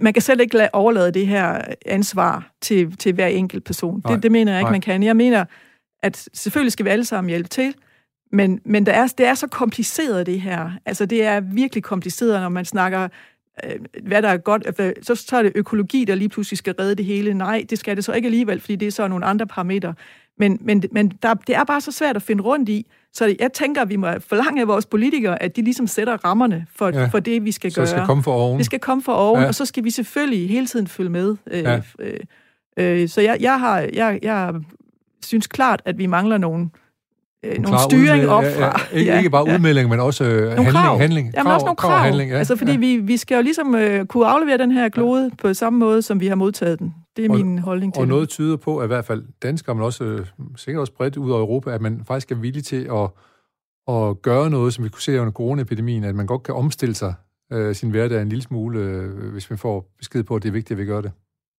[0.00, 4.02] man kan selv ikke lade, overlade det her ansvar til, til hver enkelt person.
[4.04, 4.72] Nej, det, det mener jeg ikke, nej.
[4.72, 5.02] man kan.
[5.02, 5.44] Jeg mener,
[6.02, 7.74] at selvfølgelig skal vi alle sammen hjælpe til,
[8.32, 10.70] men, men der er, det er så kompliceret, det her.
[10.86, 13.08] Altså, det er virkelig kompliceret, når man snakker
[13.64, 13.70] øh,
[14.02, 16.94] hvad der er godt, altså, så, så er det økologi, der lige pludselig skal redde
[16.94, 17.34] det hele.
[17.34, 19.94] Nej, det skal det så ikke alligevel, fordi det er så nogle andre parametre.
[20.38, 22.86] Men, men, men der, det er bare så svært at finde rundt i.
[23.12, 26.66] Så jeg tænker, at vi må forlange af vores politikere, at de ligesom sætter rammerne
[26.74, 27.06] for, ja.
[27.06, 27.86] for det, vi skal så gøre.
[27.86, 28.58] Så skal komme for oven.
[28.58, 29.48] Det skal komme for oven, ja.
[29.48, 31.36] og så skal vi selvfølgelig hele tiden følge med.
[31.50, 31.80] Øh, ja.
[31.98, 32.20] øh,
[32.76, 34.54] øh, så jeg, jeg, har, jeg, jeg
[35.24, 36.70] synes klart, at vi mangler nogle
[37.44, 38.82] øh, nogle styring op fra.
[38.92, 38.98] Ja.
[38.98, 39.54] Ikke, ja, ikke bare ja.
[39.54, 40.70] udmelding, men også øh, handling.
[40.70, 40.98] Krav.
[40.98, 41.30] handling.
[41.34, 41.90] Jamen krav, også nogle krav.
[41.90, 42.38] krav handling, ja.
[42.38, 42.78] Altså, fordi ja.
[42.78, 45.48] vi, vi skal jo ligesom øh, kunne aflevere den her klode ja.
[45.48, 46.94] på samme måde, som vi har modtaget den.
[47.16, 49.74] Det er og, min holdning til Og noget tyder på, at i hvert fald danskere,
[49.74, 50.26] men også øh,
[50.56, 53.10] sikkert også bredt ud af Europa, at man faktisk er villig til at
[53.88, 57.14] at gøre noget, som vi kunne se under coronaepidemien, at man godt kan omstille sig
[57.52, 60.52] øh, sin hverdag en lille smule, øh, hvis man får besked på, at det er
[60.52, 61.12] vigtigt, at vi gør det.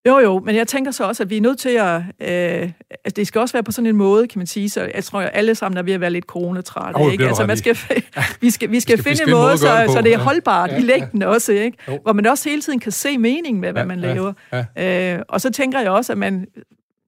[0.07, 1.95] Jo, jo, men jeg tænker så også, at vi er nødt til at...
[1.95, 5.03] Øh, altså, det skal også være på sådan en måde, kan man sige, så jeg
[5.03, 6.97] tror, at alle sammen er ved at være lidt coronatrætte.
[6.97, 7.27] Oh, ikke?
[7.27, 7.77] Altså, man skal,
[8.41, 10.81] vi skal, vi skal, finde en måde, måde så, så det er holdbart ja, i
[10.81, 11.27] længden ja.
[11.27, 11.77] også, ikke?
[11.87, 11.99] Jo.
[12.03, 14.33] hvor man også hele tiden kan se mening med, hvad ja, man laver.
[14.51, 15.15] Ja, ja.
[15.15, 16.47] Øh, og så tænker jeg også, at man...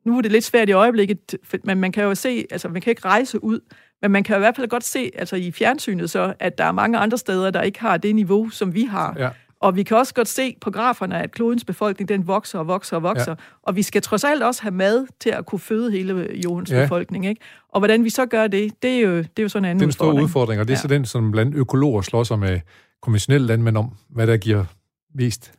[0.06, 2.92] Nu er det lidt svært i øjeblikket, men man kan jo se, altså man kan
[2.92, 3.60] ikke rejse ud,
[4.02, 6.72] men man kan i hvert fald godt se, altså i fjernsynet så, at der er
[6.72, 9.16] mange andre steder, der ikke har det niveau, som vi har.
[9.20, 9.30] Ja.
[9.62, 12.96] Og vi kan også godt se på graferne, at klodens befolkning, den vokser og vokser
[12.96, 13.32] og vokser.
[13.32, 13.36] Ja.
[13.64, 16.82] Og vi skal trods alt også have mad til at kunne føde hele jordens ja.
[16.82, 17.26] befolkning.
[17.26, 17.42] Ikke?
[17.70, 19.80] Og hvordan vi så gør det, det er jo, det er jo sådan en anden.
[19.80, 20.82] Det er en stor udfordring, og det er ja.
[20.82, 22.60] så den, som blandt økologer slår sig med
[23.02, 24.66] konventionelle landmænd om, hvad der giver
[25.14, 25.52] mest.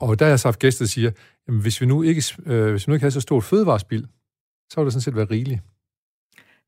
[0.00, 1.10] Og der er så haft gæster, der siger,
[1.48, 4.04] jamen, hvis vi nu ikke, øh, hvis vi nu ikke har så stort fødevarespild,
[4.72, 5.60] så vil det sådan set være rigeligt.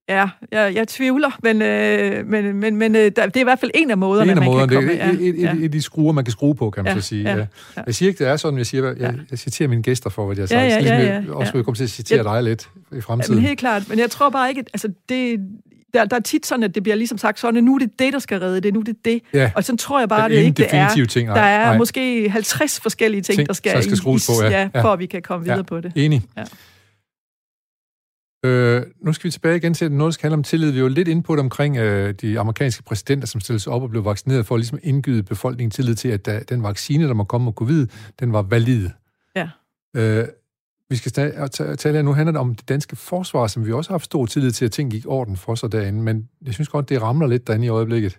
[0.08, 3.70] Ja, jeg, jeg tvivler, men, øh, men, men, men øh, det er i hvert fald
[3.74, 4.68] en af måderne, en af man måderne.
[4.68, 5.54] kan komme det er et, et, ja.
[5.60, 7.22] et, de skruer, man kan skrue på, kan man ja, så sige.
[7.22, 7.46] Ja, ja.
[7.86, 10.36] Jeg siger ikke, det er sådan, jeg siger, jeg, jeg citerer mine gæster for, hvad
[10.36, 10.60] jeg har sagt.
[10.60, 12.34] Ja, ja, ligesom ja, ja, jeg også vil komme til at citere ja.
[12.34, 13.34] dig lidt i fremtiden.
[13.34, 15.40] Ja, men helt klart, men jeg tror bare ikke, altså det,
[15.94, 17.98] der, der er tit sådan, at det bliver ligesom sagt sådan, at nu er det
[17.98, 19.20] det, der skal redde det, nu er det det.
[19.34, 19.50] Ja.
[19.54, 21.06] Og sådan tror jeg bare, det, det ikke det er.
[21.08, 21.36] Ting, nej.
[21.36, 21.78] Der er nej.
[21.78, 24.68] måske 50 forskellige ting, ting der skal, skal skrues på, ja.
[24.74, 24.82] ja.
[24.82, 25.62] for at vi kan komme videre ja.
[25.62, 25.92] på det.
[25.96, 26.22] Enig.
[26.36, 26.44] Ja.
[28.44, 30.70] Øh, nu skal vi tilbage igen til noget, der skal handle om tillid.
[30.70, 33.82] Vi var lidt inde på det omkring øh, de amerikanske præsidenter, som stillede sig op
[33.82, 37.14] og blev vaccineret for at ligesom indgyde befolkningen tillid til, at der, den vaccine, der
[37.14, 37.86] må komme med covid,
[38.20, 38.88] den var valid.
[39.36, 39.48] Ja.
[39.96, 40.28] Øh,
[40.90, 43.94] vi skal tale her nu handler det om det danske forsvar, som vi også har
[43.94, 46.88] haft stor tillid til, at ting gik orden for sig derinde, men jeg synes godt,
[46.88, 48.18] det ramler lidt derinde i øjeblikket.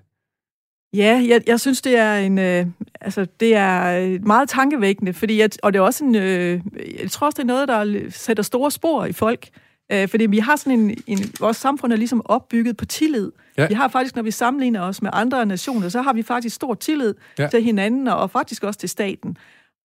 [0.93, 2.65] Ja, jeg, jeg synes, det er en, øh,
[3.01, 6.61] altså, det er meget tankevækkende, fordi jeg, og det er også en, øh,
[7.01, 9.49] jeg tror også, det er noget, der sætter store spor i folk.
[9.92, 13.32] Øh, fordi vi har sådan en, en, vores samfund er ligesom opbygget på tillid.
[13.58, 13.68] Ja.
[13.68, 16.74] Vi har faktisk, når vi sammenligner os med andre nationer, så har vi faktisk stor
[16.74, 17.48] tillid ja.
[17.48, 19.38] til hinanden, og faktisk også til staten.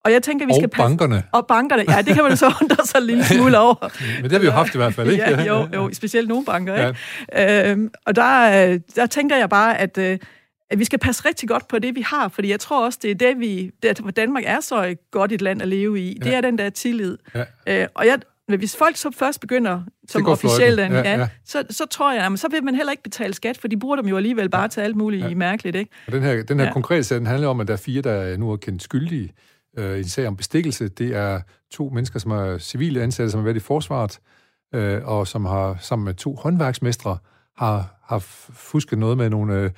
[0.04, 0.88] Og jeg tænker, vi skal og passe...
[0.88, 1.22] bankerne.
[1.32, 3.90] Og bankerne, ja, det kan man så undre sig lige smule over.
[4.16, 5.24] Men det har vi jo haft i hvert fald, ikke?
[5.30, 6.98] ja, jo, jo, specielt nogle banker, ikke?
[7.32, 7.70] Ja.
[7.70, 10.18] Øhm, og der, der tænker jeg bare, at, øh,
[10.70, 13.10] at vi skal passe rigtig godt på det, vi har, fordi jeg tror også, det
[13.10, 13.70] er det, vi...
[13.82, 16.18] Det, at Danmark er så godt et land at leve i.
[16.18, 16.24] Ja.
[16.24, 17.18] Det er den der tillid.
[17.34, 17.82] Ja.
[17.82, 21.18] Øh, og jeg, men hvis folk så først begynder som officielt, ja, ja.
[21.18, 23.78] Ja, så, så tror jeg, at så vil man heller ikke betale skat, for de
[23.78, 24.68] bruger dem jo alligevel bare ja.
[24.68, 25.34] til alt muligt ja.
[25.34, 25.76] mærkeligt.
[25.76, 25.90] Ikke?
[26.06, 26.72] Og den her, den her ja.
[26.72, 29.32] konkrete sag, den handler om, at der er fire, der nu er kendt skyldige
[29.78, 30.88] øh, i en sag om bestikkelse.
[30.88, 31.40] Det er
[31.70, 34.18] to mennesker, som er civile ansatte, som har været i forsvaret,
[34.74, 37.18] øh, og som har sammen med to håndværksmestre
[37.56, 39.54] har, har fusket noget med nogle...
[39.54, 39.70] Øh,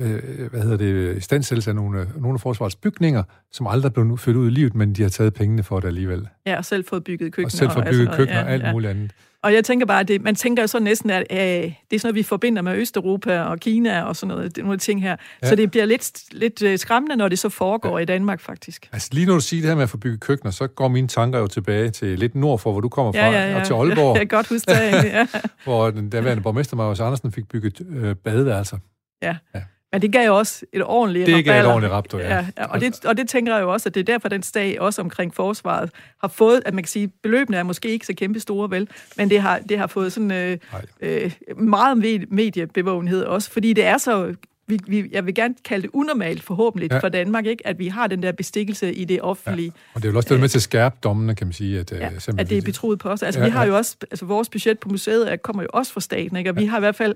[0.00, 3.22] øh, hvad hedder det, standsættelse af nogle, nogle af forsvarets bygninger,
[3.52, 6.28] som aldrig blev ført ud i livet, men de har taget pengene for det alligevel.
[6.46, 7.46] Ja, og selv fået bygget køkkener.
[7.46, 8.72] Og selv fået bygget køkkener og alt ja.
[8.72, 9.12] muligt andet.
[9.42, 11.98] Og jeg tænker bare, det, man tænker jo så næsten, at øh, det er sådan
[12.02, 15.16] noget, vi forbinder med Østeuropa og Kina og sådan noget, nogle ting her.
[15.42, 15.48] Ja.
[15.48, 18.02] Så det bliver lidt, lidt øh, skræmmende, når det så foregår ja.
[18.02, 18.88] i Danmark, faktisk.
[18.92, 21.08] Altså lige når du siger det her med at få bygget køkkener, så går mine
[21.08, 23.60] tanker jo tilbage til lidt nord for, hvor du kommer fra, ja, ja, ja.
[23.60, 24.16] og til Aalborg.
[24.16, 25.26] Ja, jeg kan godt huske det, ja.
[25.64, 28.78] hvor den daværende borgmester, Marius Andersen, fik bygget øh, badeværelser.
[29.22, 29.36] Ja.
[29.54, 29.62] ja.
[29.92, 32.34] Men det gav jo også et ordentligt Det gav et ordentligt raptor, ja.
[32.36, 34.42] ja, ja og, det, og det tænker jeg jo også, at det er derfor, den
[34.42, 35.90] sag også omkring forsvaret
[36.20, 39.30] har fået, at man kan sige, beløbene er måske ikke så kæmpe store, vel, men
[39.30, 40.58] det har, det har fået sådan øh,
[41.00, 41.98] øh, meget
[42.30, 44.34] mediebevågenhed også, fordi det er så
[44.66, 46.98] vi, vi, jeg vil gerne kalde det unormalt forhåbentlig ja.
[46.98, 47.66] for Danmark, ikke?
[47.66, 49.66] at vi har den der bestikkelse i det offentlige.
[49.66, 49.80] Ja.
[49.94, 51.80] Og det er jo også det med til at skærpe dommene, kan man sige.
[51.80, 53.22] At, øh, ja, at det er betroet på os.
[53.22, 56.00] Altså, ja, vi har jo også, altså vores budget på museet kommer jo også fra
[56.00, 56.50] staten, ikke?
[56.50, 57.14] og vi har i hvert fald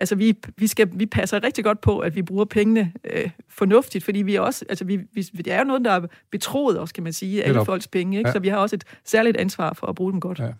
[0.00, 4.04] altså vi, vi, skal, vi passer rigtig godt på, at vi bruger pengene øh, fornuftigt,
[4.04, 6.94] fordi vi er også, altså vi, vi, det er jo noget, der er betroet også,
[6.94, 8.28] kan man sige, alle folks penge, ikke?
[8.28, 8.32] Ja.
[8.32, 10.38] så vi har også et særligt ansvar for at bruge dem godt.
[10.38, 10.52] Ja.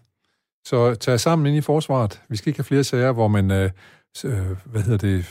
[0.65, 2.23] Så tag sammen ind i forsvaret.
[2.29, 3.71] Vi skal ikke have flere sager, hvor man, øh,
[4.25, 4.33] øh,
[4.65, 5.27] hvad hedder det,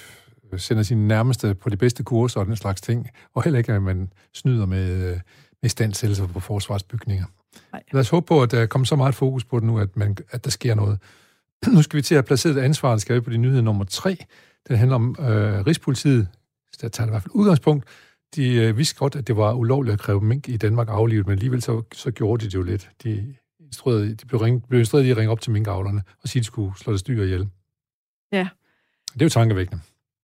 [0.58, 3.82] sender sine nærmeste på de bedste kurser og den slags ting, og heller ikke, at
[3.82, 5.20] man snyder med, øh,
[5.62, 7.26] med standsættelser på forsvarsbygninger.
[7.72, 7.84] Nej.
[7.92, 10.18] Lad os håbe på, at der kommer så meget fokus på det nu, at, man,
[10.32, 11.00] at der sker noget.
[11.76, 14.18] Nu skal vi til at placere et ansvar, skal vi på de nyheder nummer tre.
[14.68, 16.28] Det handler om øh, Rigspolitiet.
[16.82, 17.86] Der tager det i hvert fald udgangspunkt.
[18.36, 21.32] De øh, vidste godt, at det var ulovligt at kræve mink i Danmark aflivet, men
[21.32, 22.90] alligevel så, så gjorde de det jo lidt.
[23.04, 23.36] De,
[23.70, 26.44] instruerede, de blev, ring, blev instrueret i at ringe op til minkavlerne og sige, at
[26.44, 27.50] de skulle slå det styr ihjel.
[28.32, 28.48] Ja.
[29.14, 29.82] Det er jo tankevækkende.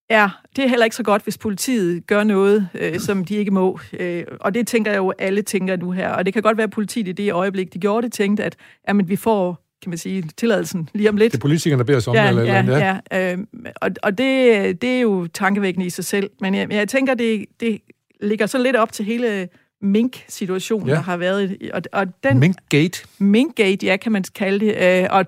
[0.10, 3.52] Ja, det er heller ikke så godt, hvis politiet gør noget, øh, som de ikke
[3.52, 3.80] må.
[3.94, 6.10] Øh, og det tænker jeg jo, alle tænker nu her.
[6.10, 8.56] Og det kan godt være, at politiet i det øjeblik, de gjorde det, tænkte, at
[8.88, 11.32] jamen, vi får kan man sige, tilladelsen lige om lidt.
[11.32, 13.00] Det er politikerne, der beder os om ja, det, eller, ja, eller ja.
[13.12, 13.34] ja.
[13.34, 13.40] Øh,
[13.76, 16.30] og og det, det er jo tankevækkende i sig selv.
[16.42, 17.82] Men jeg, jeg tænker, det, det
[18.22, 19.48] ligger så lidt op til hele
[19.82, 20.96] mink-situationen, ja.
[20.96, 21.58] der har været.
[21.74, 23.08] Og, og den, Minkgate?
[23.20, 25.02] Minkgate, ja, kan man kalde det.
[25.04, 25.26] Øh, og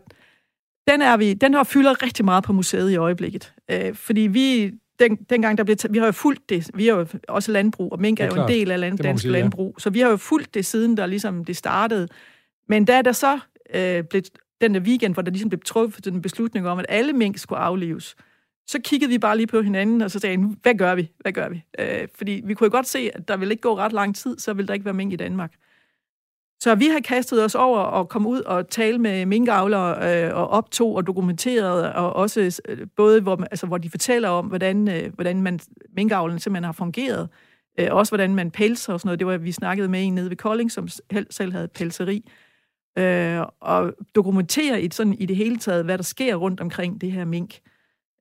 [0.87, 3.53] Den, er vi, den har fylder rigtig meget på museet i øjeblikket.
[3.71, 7.05] Øh, fordi vi, den, dengang der blev vi har jo fulgt det, vi har jo
[7.27, 8.49] også landbrug, og mink er, er jo klart.
[8.49, 9.81] en del af land, dansk sige, landbrug, ja.
[9.81, 12.07] så vi har jo fulgt det siden, der ligesom det startede.
[12.69, 13.39] Men da der så
[13.73, 14.21] øh, blev
[14.61, 17.59] den der weekend, hvor der ligesom blev truffet den beslutning om, at alle mink skulle
[17.59, 18.15] aflives,
[18.67, 21.11] så kiggede vi bare lige på hinanden, og så sagde nu, hvad gør vi?
[21.19, 21.63] Hvad gør vi?
[21.79, 24.37] Øh, fordi vi kunne jo godt se, at der ville ikke gå ret lang tid,
[24.37, 25.53] så ville der ikke være mink i Danmark.
[26.59, 30.47] Så vi har kastet os over og komme ud og tale med minkavlere øh, og
[30.47, 35.13] optog og dokumenteret, og også øh, både, hvor, altså, hvor de fortæller om, hvordan, øh,
[35.13, 35.59] hvordan man,
[35.95, 37.29] minkavlen simpelthen har fungeret,
[37.79, 39.19] øh, også hvordan man pelser og sådan noget.
[39.19, 40.87] Det var, vi snakkede med en nede ved Kolding, som
[41.29, 42.29] selv havde pelseri,
[42.97, 47.11] øh, og dokumentere i, sådan, i det hele taget, hvad der sker rundt omkring det
[47.11, 47.59] her mink.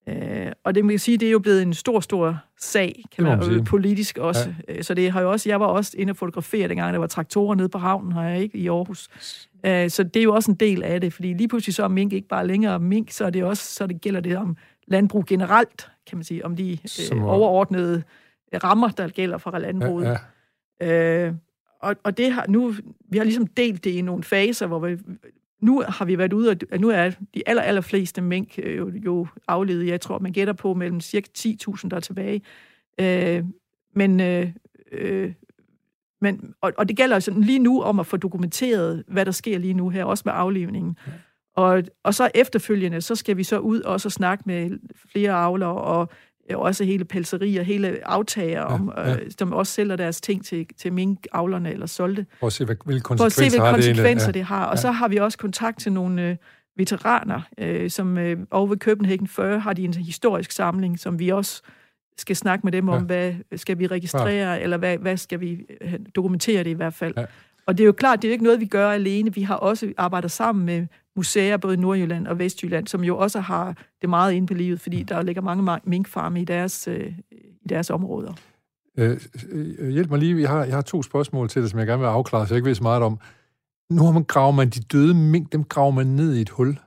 [0.09, 3.25] Øh, og det må jeg sige, det er jo blevet en stor, stor sag, kan
[3.25, 4.55] man, man politisk også.
[4.69, 4.75] Ja.
[4.77, 7.07] Øh, så det har jo også, jeg var også inde og fotografere, dengang der var
[7.07, 9.09] traktorer nede på havnen, har jeg ikke, i Aarhus.
[9.67, 11.89] Øh, så det er jo også en del af det, fordi lige pludselig så er
[11.89, 14.57] mink ikke bare længere mink, så er det også, så det gælder det om
[14.87, 16.79] landbrug generelt, kan man sige, om de
[17.13, 18.03] øh, overordnede
[18.65, 20.05] rammer, der gælder for landbruget.
[20.05, 20.17] Ja,
[20.81, 21.27] ja.
[21.27, 21.35] Øh,
[21.81, 22.75] og, og det har nu,
[23.09, 24.97] vi har ligesom delt det i nogle faser, hvor vi,
[25.61, 28.91] nu har vi været ude, og nu er de aller, aller fleste mink øh, jo,
[29.05, 29.87] jo aflevet.
[29.87, 32.43] Jeg tror, man gætter på mellem cirka 10.000, der er tilbage.
[33.01, 33.45] Øh,
[33.95, 34.53] men, øh,
[34.93, 35.33] øh,
[36.21, 39.59] men og, og det gælder sådan lige nu om at få dokumenteret, hvad der sker
[39.59, 40.97] lige nu her, også med aflivningen.
[41.57, 44.79] Og, og så efterfølgende, så skal vi så ud og så snakke med
[45.13, 46.09] flere avlere og
[46.55, 49.17] også hele pelserier, hele aftager, om, ja, ja.
[49.17, 52.27] Øh, som også sælger deres ting til, til minkavlerne eller solgte.
[52.41, 54.65] For at se, hvad, hvilke konsekvenser, for at se, hvilke konsekvenser det, det har.
[54.65, 54.81] Og ja.
[54.81, 56.37] så har vi også kontakt til nogle øh,
[56.77, 61.29] veteraner, øh, som øh, over ved Copenhagen 40 har de en historisk samling, som vi
[61.29, 61.63] også
[62.19, 63.05] skal snakke med dem om, ja.
[63.05, 64.63] hvad skal vi registrere, ja.
[64.63, 67.15] eller hvad, hvad skal vi øh, dokumentere det i hvert fald.
[67.17, 67.25] Ja.
[67.67, 69.35] Og det er jo klart, det er jo ikke noget, vi gør alene.
[69.35, 70.87] Vi har også arbejdet sammen med
[71.17, 74.81] museer, både i Nordjylland og Vestjylland, som jo også har det meget inde på livet,
[74.81, 78.33] fordi der ligger mange minkfarme i deres, øh, i deres områder.
[78.99, 81.87] Øh, øh, hjælp mig lige, jeg har, jeg har to spørgsmål til dig, som jeg
[81.87, 83.19] gerne vil afklare, så jeg ikke ved så meget om.
[83.91, 86.79] Nu har man gravet man de døde mink, dem graver man ned i et hul.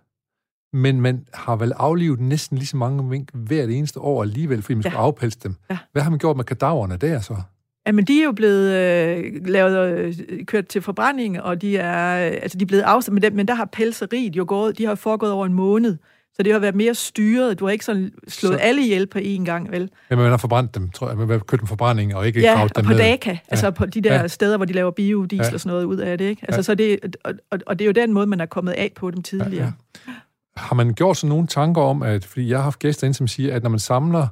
[0.74, 4.74] Men man har vel aflivet næsten lige så mange mink hvert eneste år alligevel, fordi
[4.74, 4.90] man ja.
[4.90, 5.56] skal afpelse dem.
[5.70, 5.78] Ja.
[5.92, 7.42] Hvad har man gjort med kadaverne der så?
[7.90, 12.38] Jamen, de er jo blevet øh, lavet, øh, kørt til forbrænding, og de er, øh,
[12.42, 15.32] altså, de er blevet afsat, men, men der har pelseriet jo gået, de har foregået
[15.32, 15.98] over en måned.
[16.34, 17.60] Så det har været mere styret.
[17.60, 18.60] Du har ikke sådan slået så...
[18.60, 19.90] alle ihjel på én gang, vel?
[20.10, 21.18] Men man har forbrændt dem, tror jeg.
[21.18, 23.00] Man har kørt dem forbrænding og ikke ja, gravet dem på ned.
[23.00, 23.38] Daka, ja.
[23.48, 24.28] altså på de der ja.
[24.28, 25.54] steder, hvor de laver biodiesel ja.
[25.54, 26.42] og sådan noget ud af det, ikke?
[26.44, 26.64] Altså, ja.
[26.64, 29.12] så det, og, og, og det er jo den måde, man er kommet af på
[29.12, 29.74] dem tidligere.
[30.08, 30.14] Ja, ja.
[30.58, 33.28] Har man gjort sig nogle tanker om, at, fordi jeg har haft gæster ind, som
[33.28, 34.28] siger, at når man samler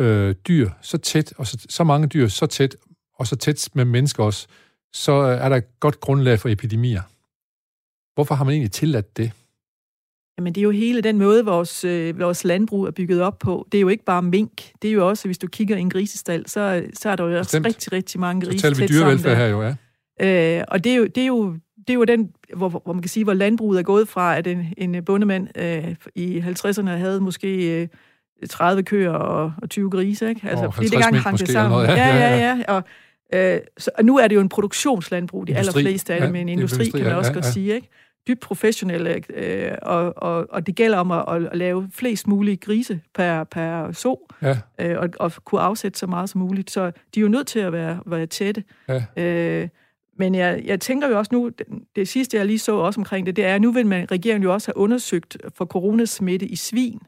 [0.00, 2.76] øh, dyr så tæt, og så, så mange dyr så tæt,
[3.18, 4.46] og så tæt med mennesker også,
[4.92, 7.02] så er der et godt grundlag for epidemier.
[8.14, 9.32] Hvorfor har man egentlig tilladt det?
[10.38, 13.68] Jamen, det er jo hele den måde, vores, øh, vores landbrug er bygget op på.
[13.72, 14.72] Det er jo ikke bare mink.
[14.82, 17.38] Det er jo også, hvis du kigger i en grisestal, så, så er der jo
[17.38, 18.58] også rigtig, rigtig mange grise.
[18.58, 19.74] Så taler vi dyrevelfærd her jo, ja.
[20.20, 21.56] Øh, og det er jo, det er jo
[21.86, 24.46] det er jo den, hvor, hvor man kan sige, hvor landbruget er gået fra, at
[24.46, 27.88] en, en bondemand øh, i 50'erne havde måske øh,
[28.50, 30.48] 30 køer og, og 20 grise, ikke?
[30.48, 31.70] Altså, oh, fordi det gang hang det sammen.
[31.70, 31.88] Noget.
[31.88, 32.62] Ja, ja, ja.
[32.68, 32.74] ja.
[32.74, 32.84] Og,
[33.34, 35.80] øh, så, og nu er det jo en produktionslandbrug, de Industri.
[35.80, 37.50] allerfleste af det, ja, men industri, industri, kan man også ja, godt ja.
[37.50, 37.88] sige, ikke?
[38.28, 43.00] Dybt professionelle, øh, og, og, og det gælder om at, at, lave flest mulige grise
[43.14, 44.58] per, per så, ja.
[44.78, 46.70] øh, og, og kunne afsætte så meget som muligt.
[46.70, 48.64] Så de er jo nødt til at være, være tætte.
[48.88, 49.22] Ja.
[49.22, 49.68] Øh,
[50.18, 51.66] men jeg, jeg tænker jo også nu, det,
[51.96, 54.42] det sidste jeg lige så også omkring det, det er, at nu vil man, regeringen
[54.42, 57.00] jo også have undersøgt for coronasmitte i svin.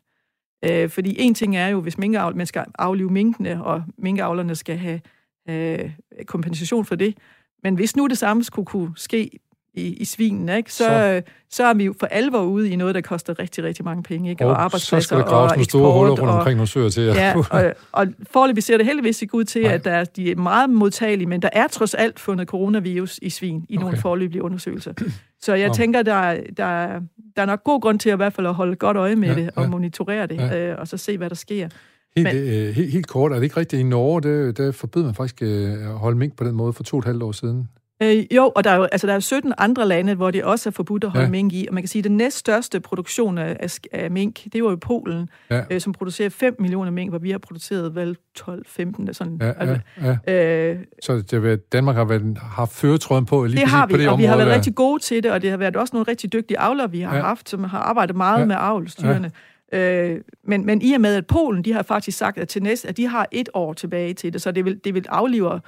[0.64, 4.76] Øh, fordi en ting er jo, hvis minkavl, man skal aflive minkene, og minkavlerne skal
[4.76, 5.00] have
[5.48, 5.90] øh,
[6.26, 7.14] kompensation for det.
[7.62, 9.30] Men hvis nu det samme skulle kunne ske
[9.74, 10.72] i, i svinen, ikke?
[10.72, 11.22] Så, så.
[11.50, 14.30] så er vi jo for alvor ude i noget, der koster rigtig, rigtig mange penge.
[14.30, 14.44] Ikke?
[14.44, 17.02] Og, og arbejdspladser så skal der graves nogle store huller rundt omkring nogle søer til.
[17.02, 19.72] Ja, og, og forløbig ser det heldigvis ikke ud til, Nej.
[19.72, 23.66] at der, de er meget modtagelige, men der er trods alt fundet coronavirus i svin
[23.68, 23.84] i okay.
[23.84, 24.92] nogle forløbige undersøgelser.
[25.40, 27.00] Så jeg tænker, der, der,
[27.36, 29.28] der er nok god grund til at i hvert fald at holde godt øje med
[29.28, 29.68] ja, det og ja.
[29.68, 30.70] monitorere det, ja.
[30.70, 31.68] øh, og så se, hvad der sker.
[32.16, 33.80] Helt, Men, øh, helt, helt kort, er det ikke rigtigt?
[33.80, 36.82] I Norge, der, der forbød man faktisk øh, at holde mink på den måde for
[36.82, 37.68] to og et halvt år siden.
[38.02, 40.68] Øh, jo, og der er jo altså, der er 17 andre lande, hvor det også
[40.68, 41.30] er forbudt at holde ja.
[41.30, 41.66] mink i.
[41.68, 45.28] Og man kan sige, at den næststørste produktion af, af, mink, det var jo Polen,
[45.50, 45.62] ja.
[45.70, 49.12] øh, som producerer 5 millioner mink, hvor vi har produceret vel 12-15.
[49.12, 49.78] Sådan, ja, ja, altså,
[50.26, 50.72] ja.
[50.72, 54.06] Øh, Så det, Danmark har været, haft føretråden på lige det har vi, på det
[54.06, 54.54] og område, vi har været der.
[54.54, 57.16] rigtig gode til det, og det har været også nogle rigtig dygtige avlere, vi har
[57.16, 57.22] ja.
[57.22, 58.44] haft, som har arbejdet meget ja.
[58.44, 59.30] med avlstyrene.
[59.34, 59.40] Ja.
[59.72, 62.88] Øh, men, men i og med, at Polen, de har faktisk sagt, at til næste,
[62.88, 65.60] at de har et år tilbage til det, så det vil, det vil aflive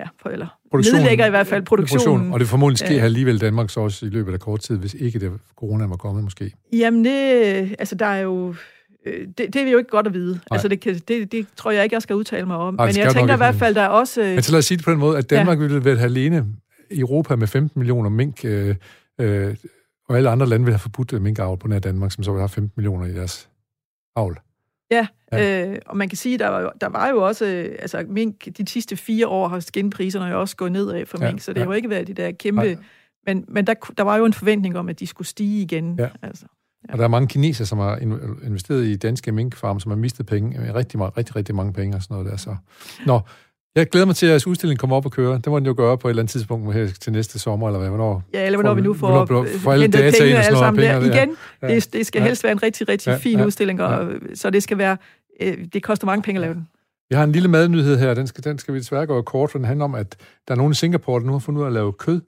[0.00, 2.04] ja, for, eller nedlægger i hvert fald produktionen.
[2.04, 3.04] Produktion, og det formodentlig sker ja.
[3.04, 6.24] alligevel Danmark så også i løbet af kort tid, hvis ikke det corona var kommet
[6.24, 6.52] måske.
[6.72, 7.12] Jamen det,
[7.78, 8.54] altså der er jo,
[9.06, 10.32] øh, det, det er vi jo ikke godt at vide.
[10.32, 10.40] Nej.
[10.50, 12.78] Altså det, kan, det, det tror jeg ikke, jeg skal udtale mig om.
[12.78, 14.20] Ej, Men jeg tænker i hvert fald, der er også...
[14.20, 15.62] Men så lad os sige det på den måde, at Danmark ja.
[15.62, 16.46] ville være alene
[16.90, 18.74] i Europa med 15 millioner mink, øh,
[19.20, 19.54] øh,
[20.08, 22.40] og alle andre lande vil have forbudt øh, minkavl på nær Danmark, som så vil
[22.40, 23.50] have 15 millioner i deres
[24.16, 24.40] avl.
[24.90, 25.68] Ja, ja.
[25.68, 28.68] Øh, og man kan sige, der var, der var jo også, øh, altså mink, de
[28.68, 31.64] sidste fire år har skinpriserne jo også gået nedad for mink, ja, så det ja.
[31.64, 32.76] har jo ikke været de der kæmpe, Nej.
[33.26, 35.96] men, men der, der var jo en forventning om, at de skulle stige igen.
[35.98, 36.08] Ja.
[36.22, 36.46] Altså,
[36.88, 36.92] ja.
[36.92, 37.96] Og der er mange kineser, som har
[38.46, 42.14] investeret i danske minkfarme, som har mistet penge, rigtig, rigtig, rigtig mange penge og sådan
[42.14, 42.36] noget der.
[42.36, 42.56] Så.
[43.06, 43.20] Nå,
[43.78, 45.34] jeg glæder mig til, at udstillingen kommer op og køre.
[45.34, 47.78] Det må den jo gøre på et eller andet tidspunkt her til næste sommer, eller
[47.78, 47.88] hvad?
[47.88, 50.74] Hvornår, ja, eller hvornår vi nu får, får, får alle data penge, ind og sådan
[50.74, 51.02] noget.
[51.02, 51.18] Der.
[51.18, 51.74] Igen, ja.
[51.74, 52.26] det, det skal ja.
[52.26, 53.16] helst være en rigtig, rigtig ja.
[53.16, 53.44] fin ja.
[53.44, 54.34] udstilling, og, ja.
[54.34, 54.96] så det skal være,
[55.42, 56.68] øh, det koster mange penge at lave den.
[57.10, 59.58] Vi har en lille madnyhed her, den skal, den skal vi desværre gå kort, for
[59.58, 60.16] den handler om, at
[60.48, 62.20] der er nogen i Singapore, der nu har fundet ud af at lave kød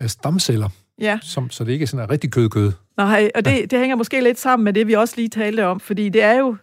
[0.00, 0.68] af stamceller.
[1.00, 1.18] Ja.
[1.22, 2.72] Som, så det ikke er sådan en rigtig kød-kød.
[2.96, 3.64] Nej, og det, ja.
[3.70, 6.38] det hænger måske lidt sammen med det, vi også lige talte om, fordi det er
[6.38, 6.56] jo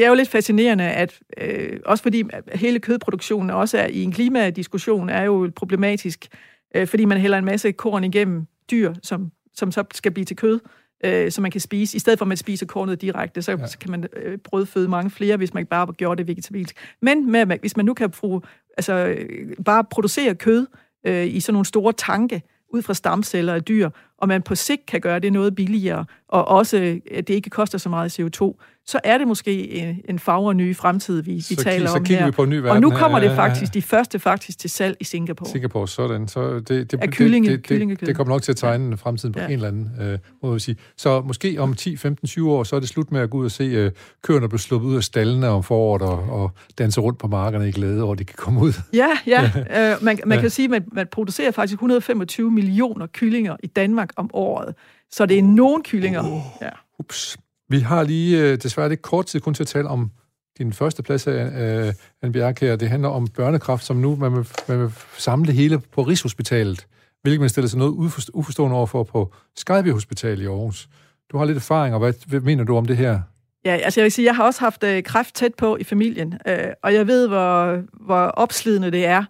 [0.00, 2.22] det er jo lidt fascinerende, at øh, også fordi
[2.54, 6.28] hele kødproduktionen også er i en klimadiskussion, er jo problematisk,
[6.74, 10.36] øh, fordi man hælder en masse korn igennem dyr, som, som så skal blive til
[10.36, 10.60] kød,
[11.04, 11.96] øh, som man kan spise.
[11.96, 13.66] I stedet for at man spiser kornet direkte, så, ja.
[13.66, 16.76] så kan man øh, brødføde mange flere, hvis man bare gjorde det vegetabilsk.
[17.02, 18.40] Men med, hvis man nu kan bruge,
[18.76, 20.66] altså, øh, bare producere kød
[21.06, 22.42] øh, i sådan nogle store tanke,
[22.72, 26.48] ud fra stamceller af dyr, og man på sigt kan gøre det noget billigere, og
[26.48, 28.54] også at det ikke koster så meget CO2,
[28.90, 32.26] så er det måske en, en farver ny fremtid, vi, vi taler så om her.
[32.26, 32.70] Vi på en ny verden.
[32.70, 35.50] Og nu kommer det faktisk, de første faktisk til salg i Singapore.
[35.50, 36.28] Singapore, sådan.
[36.28, 39.32] Så det, det, det, kyllinge, det, det, det, det kommer nok til at tegne fremtiden
[39.32, 39.46] på ja.
[39.46, 40.76] en eller anden øh, måde at sige.
[40.96, 43.44] Så måske om 10, 15, 20 år, så er det slut med at gå ud
[43.44, 47.18] og se øh, køerne blive sluppet ud af stallene om foråret og, og danse rundt
[47.18, 48.72] på markerne i glæde over, de kan komme ud.
[48.92, 49.42] Ja, ja.
[49.94, 50.40] øh, man, man ja.
[50.40, 54.74] kan sige, at man, man producerer faktisk 125 millioner kyllinger i Danmark om året.
[55.10, 56.20] Så det er nogen kyllinger.
[56.20, 56.40] Oh.
[56.62, 56.68] Ja.
[56.98, 57.38] Ups.
[57.70, 60.10] Vi har lige øh, desværre lidt kort tid kun til at tale om
[60.58, 62.76] din første plads af øh, Anne her.
[62.76, 66.86] Det handler om børnekraft, som nu man vil, man vil samle hele på Rigshospitalet,
[67.22, 67.92] hvilket man stiller sig noget
[68.34, 70.88] uforstående overfor på Skyby Hospital i Aarhus.
[71.32, 73.20] Du har lidt erfaring, og hvad, hvad mener du om det her?
[73.64, 76.34] Ja, altså jeg vil sige, jeg har også haft øh, kræft tæt på i familien,
[76.46, 79.24] øh, og jeg ved, hvor, hvor opslidende det er.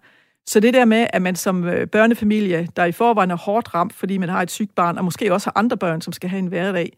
[0.46, 3.94] Så det der med, at man som øh, børnefamilie, der i forvejen er hårdt ramt,
[3.94, 6.38] fordi man har et sygt barn, og måske også har andre børn, som skal have
[6.38, 6.92] en hverdag,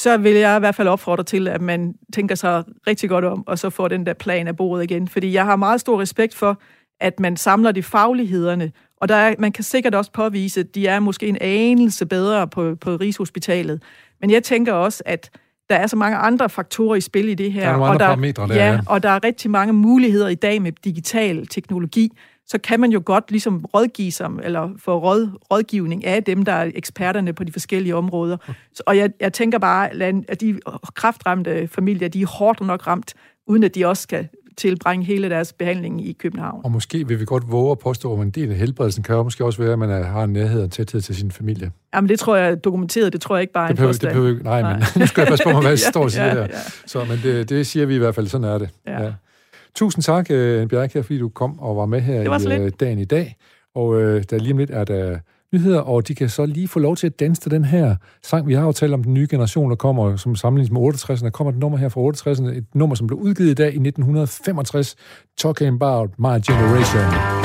[0.00, 3.46] så vil jeg i hvert fald opfordre til, at man tænker sig rigtig godt om,
[3.46, 5.08] og så får den der plan af bordet igen.
[5.08, 6.60] Fordi jeg har meget stor respekt for,
[7.00, 10.86] at man samler de faglighederne, og der er, man kan sikkert også påvise, at de
[10.86, 13.82] er måske en anelse bedre på, på Rigshospitalet.
[14.20, 15.30] Men jeg tænker også, at
[15.70, 17.62] der er så mange andre faktorer i spil i det her.
[17.62, 18.16] Der er og der,
[18.46, 22.12] der, ja, og der er rigtig mange muligheder i dag med digital teknologi,
[22.46, 26.52] så kan man jo godt ligesom rådgive sig, eller få råd, rådgivning af dem, der
[26.52, 28.36] er eksperterne på de forskellige områder.
[28.74, 29.90] Så, og jeg, jeg tænker bare,
[30.28, 30.60] at de
[30.94, 33.14] kraftramte familier, de er hårdt nok ramt,
[33.46, 36.60] uden at de også skal tilbringe hele deres behandling i København.
[36.64, 39.22] Og måske vil vi godt våge at påstå, at en del af helbredelsen kan jo
[39.22, 41.72] måske også være, at man har en nærhed og tæthed til sin familie.
[41.94, 44.42] Jamen det tror jeg er dokumenteret, det tror jeg ikke bare det behøver, det behøver,
[44.42, 46.34] nej, nej, men nu skal jeg passe på mig, hvad jeg står og siger ja,
[46.34, 46.46] ja, ja.
[46.86, 48.70] Så, men det, det siger vi i hvert fald, sådan er det.
[48.86, 49.02] Ja.
[49.02, 49.12] Ja.
[49.76, 50.36] Tusind tak, uh,
[50.68, 53.36] Bjerg, fordi du kom og var med her i uh, dagen i dag.
[53.74, 55.18] Og uh, der lige om lidt er der
[55.52, 58.46] nyheder, og de kan så lige få lov til at danse til den her sang.
[58.46, 61.24] Vi har jo talt om den nye generation, der kommer, som sammenlignes med 68'erne.
[61.24, 63.78] Der kommer et nummer her fra 68'erne, et nummer, som blev udgivet i dag i
[63.78, 64.96] 1965,
[65.38, 67.42] Talking About My Generation.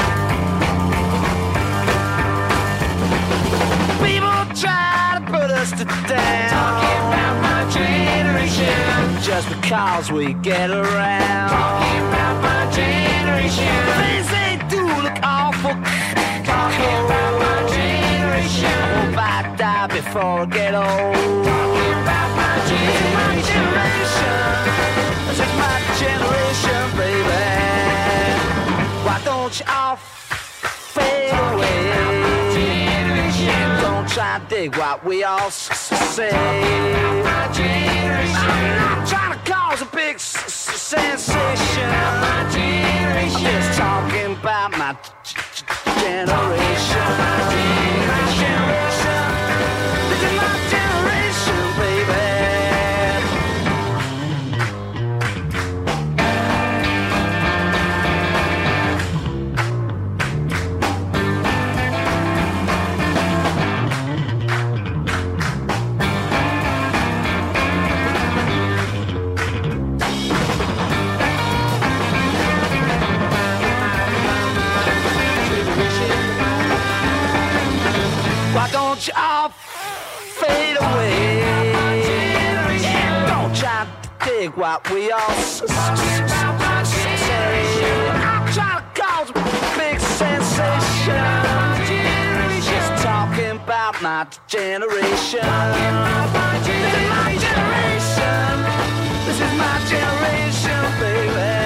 [9.28, 11.57] just because we get around.
[20.18, 20.86] Before I get old.
[21.46, 23.66] Talking about my generation.
[25.28, 27.44] This is my generation, baby.
[29.06, 31.78] Why don't you all fade away?
[33.82, 36.32] Don't try to dig what we all say.
[36.32, 37.54] I'm not
[39.08, 41.90] trying to cause a big sensation.
[42.34, 42.50] I'm
[43.40, 44.96] just talking about my
[46.02, 47.38] generation.
[84.56, 85.20] what we all
[88.54, 89.34] Trying to cause a
[89.78, 91.28] big sensation.
[93.02, 95.40] Talking about my generation.
[99.26, 101.57] This is my generation, baby.